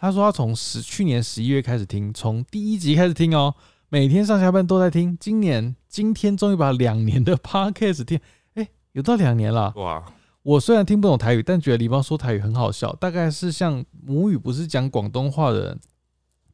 [0.00, 3.54] 他说他从十去年十一月开始听，从第一集开始听哦，
[3.90, 8.18] 每天上下班都在听，今年今天终于把两年的 podcast 听，
[8.54, 9.74] 哎、有到两年了。
[9.76, 10.02] 哇，
[10.42, 15.80] 我虽然听不懂台语，但觉得狸猫说台语很好笑，大概是像母语不是讲广东话的人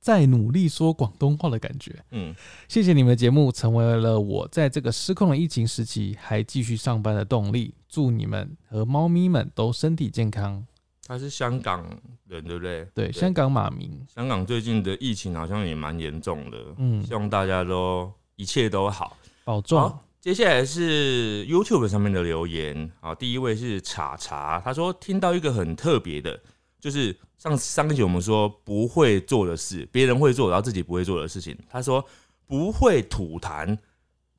[0.00, 1.94] 在努力说广东话的感觉。
[2.10, 2.34] 嗯，
[2.66, 7.74] 谢谢你们的节目，成为了我在这个失控的疫情时期还继续上班的动力。
[7.88, 10.66] 祝你们和猫咪们都身体健康。
[11.06, 11.84] 他是香港
[12.26, 12.84] 人，对不对？
[12.94, 19.16] 对，香港马明，香港最近的疫情好像也蛮严重的，嗯希望大家都一切都好。
[19.44, 19.78] 保重。
[19.78, 22.90] 好，接下来是 YouTube 上面的留言。
[23.00, 26.38] 好，第一位是茶茶，他说听到一个很特别的，
[26.80, 31.56] 就是上上一集我们说不会做的事，别人会做，然后自己不会做的事情。
[31.70, 32.04] 他说
[32.48, 33.78] 不会吐痰，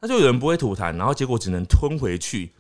[0.01, 2.51] 他就有人不会吐痰，然后结果只能吞回去，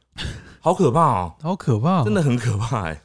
[0.61, 3.01] 好可怕哦、好可怕、真的很可怕哎、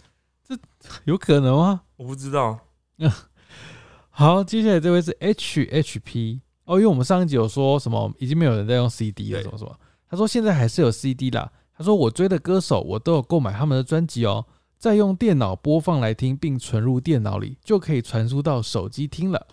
[1.05, 1.83] 有可能吗？
[1.97, 2.59] 我不知道。
[4.11, 9.75] 好，接下来这位是 HHP 哦，因为我们上一集有说什么已经没有人在用 CD 了，对什么什么。
[10.09, 11.51] 他说现在还是有 CD 啦。
[11.75, 14.45] 他说我追的歌手我都有购买他们的专辑哦，
[14.77, 19.47] 再用电脑播放来听，并存入电脑里，就可以传输到手机听了。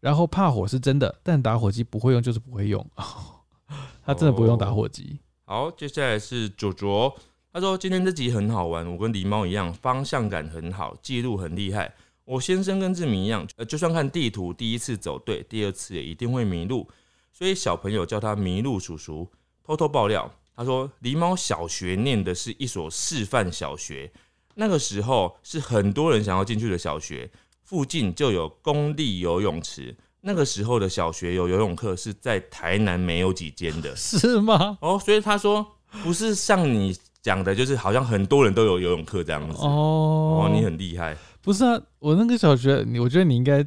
[0.00, 2.84] 然后怕火是真的，但打火机不会用就是不会用。
[4.04, 5.20] 他真的不会用打火机。
[5.44, 7.14] 好，接下来是卓卓，
[7.52, 11.92] 他说今天这集很好玩，我跟狸猫一样，方向感很好，记录很厉害。
[12.24, 16.88] 我先生跟志明一样，呃，就算看地图，第一次走对，第二次也一定会迷路，
[17.32, 19.28] 所以小朋友叫他迷路叔叔。
[19.64, 24.12] 偷偷爆料，他说狸猫小学念的是一所示范小学，
[24.54, 27.28] 那个时候是很多人想要进去的小学，
[27.64, 29.96] 附近就有公立游泳池。
[30.20, 34.78] 那个时候的小学有游泳课是在台南没有几间的， 是吗？
[34.80, 35.66] 哦，所以他说
[36.04, 39.56] 不是像你讲的，就是好像很多人都有游泳课这样子。
[39.62, 41.16] 哦哦，你很厉害。
[41.42, 43.66] 不是啊，我那个小学，你我觉得你应该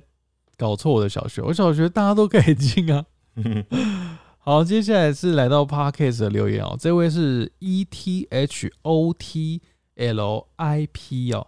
[0.58, 1.42] 搞错我的小学。
[1.42, 3.06] 我小学大家都可以进啊。
[4.40, 9.62] 好，接下来是来到 Parkes 的留言哦，这位是 E T H O T
[9.96, 11.48] L I P 哦，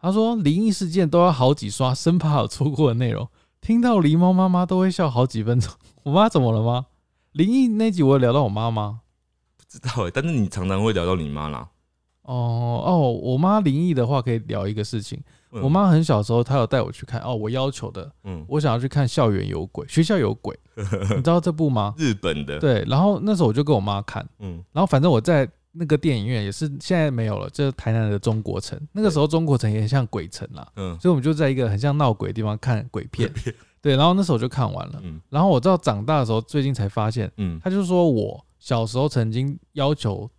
[0.00, 3.28] 他说灵异事件都要好几刷，生怕有错过的内容。
[3.60, 5.72] 听到狸猫妈妈都会笑好几分钟。
[6.04, 6.86] 我妈怎么了吗？
[7.32, 9.00] 灵异那集我有聊到我妈吗？
[9.70, 11.68] 不知道哎，但是你常常会聊到你妈啦。
[12.22, 15.22] 哦哦，我妈灵异的话可以聊一个事情。
[15.52, 15.62] 嗯。
[15.62, 21.94] 我，妈很小时候，她有带我去看哦，我要求的，嗯，我想要去看《校园有鬼》，学校有鬼， 你知道这部吗？
[21.96, 24.62] 日本的，，对，然后那时候我就跟我妈看，嗯。
[24.72, 30.98] 然后反正我在那个电影院也是现在没有了，就是台南的中国城，那个时候中国城也很像鬼城啦，嗯。
[31.00, 33.32] 所以我们就在一个很像闹鬼的地方看鬼片，
[33.80, 35.20] 对，然后那时候我就看完了，嗯。
[35.30, 40.30] 然后我知道长大的时候，最近才发现，嗯，他就说我小时候曾经要求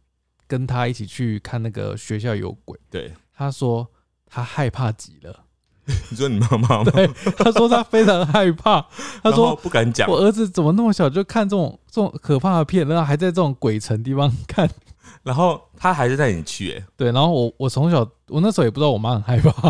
[0.48, 3.86] 跟他一起去看那个学校有鬼，对，他说
[4.26, 5.44] 他害怕极了。
[6.10, 6.92] 你说你妈妈吗？
[6.92, 8.86] 对，他说他非常害怕，
[9.24, 14.70] 他说不敢讲我，儿子怎么那么小就看这种这种可怕的片，然后还在这种鬼城地方看。
[15.24, 19.70] 然后他还是带你去，哎，对，然后我我从小我那时候也不知道我妈很害怕，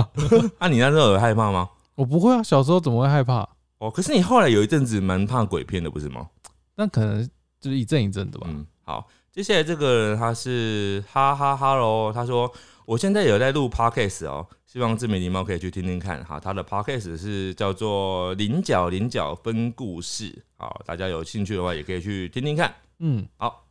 [0.59, 1.69] 啊，你那时候有害怕吗？
[1.95, 3.47] 我不会啊，小时候怎么会害怕？
[3.79, 6.27] 哦，可是你后来有一阵子蛮怕鬼片的，不是吗？
[6.75, 7.27] 那可能
[7.61, 8.47] 就是一阵一阵的吧。
[8.49, 12.51] 嗯，好，接下来这个人他是哈哈哈喽，他说
[12.85, 16.39] 我现在有在录 podcast 哦，希望志美狸猫可以去听听看哈。
[16.39, 22.73] 他的 podcast 是叫做菱角菱角分故事，好，大家有兴趣的话也可以去听听看。
[22.99, 23.67] 嗯，好，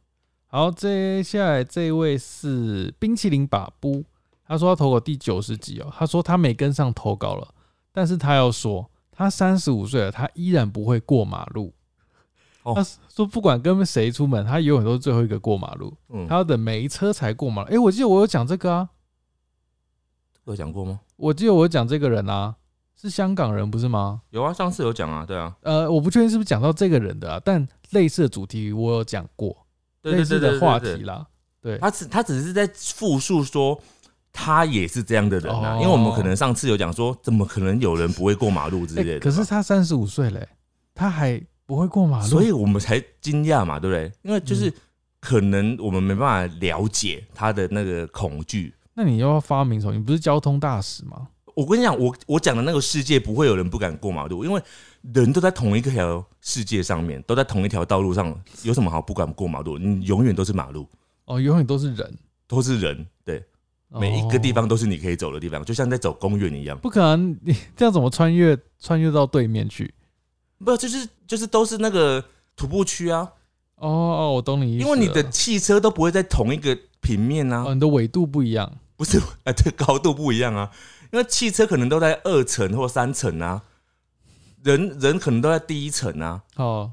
[0.46, 4.04] 好，接下来这位是冰淇淋把布，
[4.46, 7.52] 他说他投稿第九十集哦，他说他没跟上投稿了，
[7.92, 11.74] 但是他要说他三十五岁了，他依然不会过马路。
[12.62, 17.70] 哦他说不管跟谁出门，他永远都是最后一个过马路，嗯，他要等没车才过马路。
[17.70, 18.88] 哎、我记得我有讲这个啊，
[20.44, 21.00] 有讲过吗？
[21.16, 22.54] 我记得我有讲这个人啊，
[23.00, 24.22] 是香港人不是吗？
[24.30, 29.56] 有啊，上次有讲啊，对啊，呃，我不确定是不是讲到这个人的啊，但类似的主题我有讲过，
[30.02, 31.26] 类似的话题啦。
[31.60, 33.80] 对，他只他只是在复述说。
[34.32, 40.48] 他也是这样的人啊，哦因为我们可能上次有讲说，怎么可能有人不会过马路之哎类的吧、可是他三十五岁嘞，
[40.94, 44.12] 他还不会过马路，所以我们才惊讶嘛，对不对？
[44.22, 44.72] 因为嗯就是
[45.20, 48.74] 可能我们没办法了解他的那个恐惧。
[48.94, 49.92] 那你又要发明什么？
[49.92, 51.28] 你不是交通大使吗？
[51.54, 54.60] 我跟你讲，我我讲的那个世界不会有人不敢过马路，因为
[55.14, 59.78] 人都在同一条世界上面，都在同一条道路上，有什么好不敢过马路？
[59.78, 60.88] 你永远都是马路。
[61.26, 62.18] 哦，永远都是人，
[62.48, 63.40] 都是人，对，
[63.90, 66.76] 每一个地方都是你可以走的地方，就像在走公园一样。
[66.78, 69.94] 不可能，你 这样怎么穿越穿越到对面去？
[70.64, 72.24] 不，就是就是都是那个
[72.56, 73.20] 徒步区啊。
[73.76, 74.84] 哦哦，我懂你意思。
[74.84, 78.68] 因为你的汽车都不会在同一个平面啊，哦，你的纬度不一样。
[78.96, 80.68] 不是，啊， 对，高度不一样啊。
[81.12, 83.62] 因为汽车可能都在二层或三层啊，
[84.64, 86.42] 人人可能都在第一层啊。
[86.56, 86.90] 哦，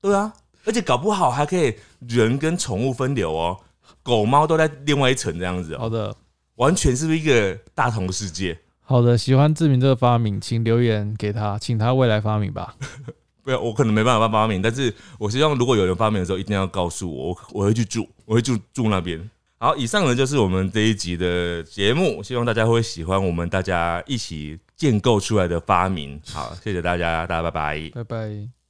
[0.00, 0.32] 对啊，
[0.64, 1.74] 而且搞不好还可以
[2.06, 3.58] 人跟宠物分流哦，
[4.04, 5.78] 狗猫都在另外一层这样子哦。
[5.80, 6.14] 好的，
[6.54, 8.56] 完全是不是一个大同世界。
[8.80, 12.76] 好的，喜欢志明这个发明，请留言给他，请他未来发明吧。
[13.42, 19.30] 不要，我可能没办法发明，但是我希望如果有人发明的时候，一定要告诉我，我我会去住，我会住住那边。
[19.58, 26.20] 好，以上呢就是我们这一集的节目，希望大家会喜欢我们大家一起建构出来的发明。
[26.26, 27.90] 好，谢谢大家，大家拜拜。
[27.94, 28.61] 拜拜。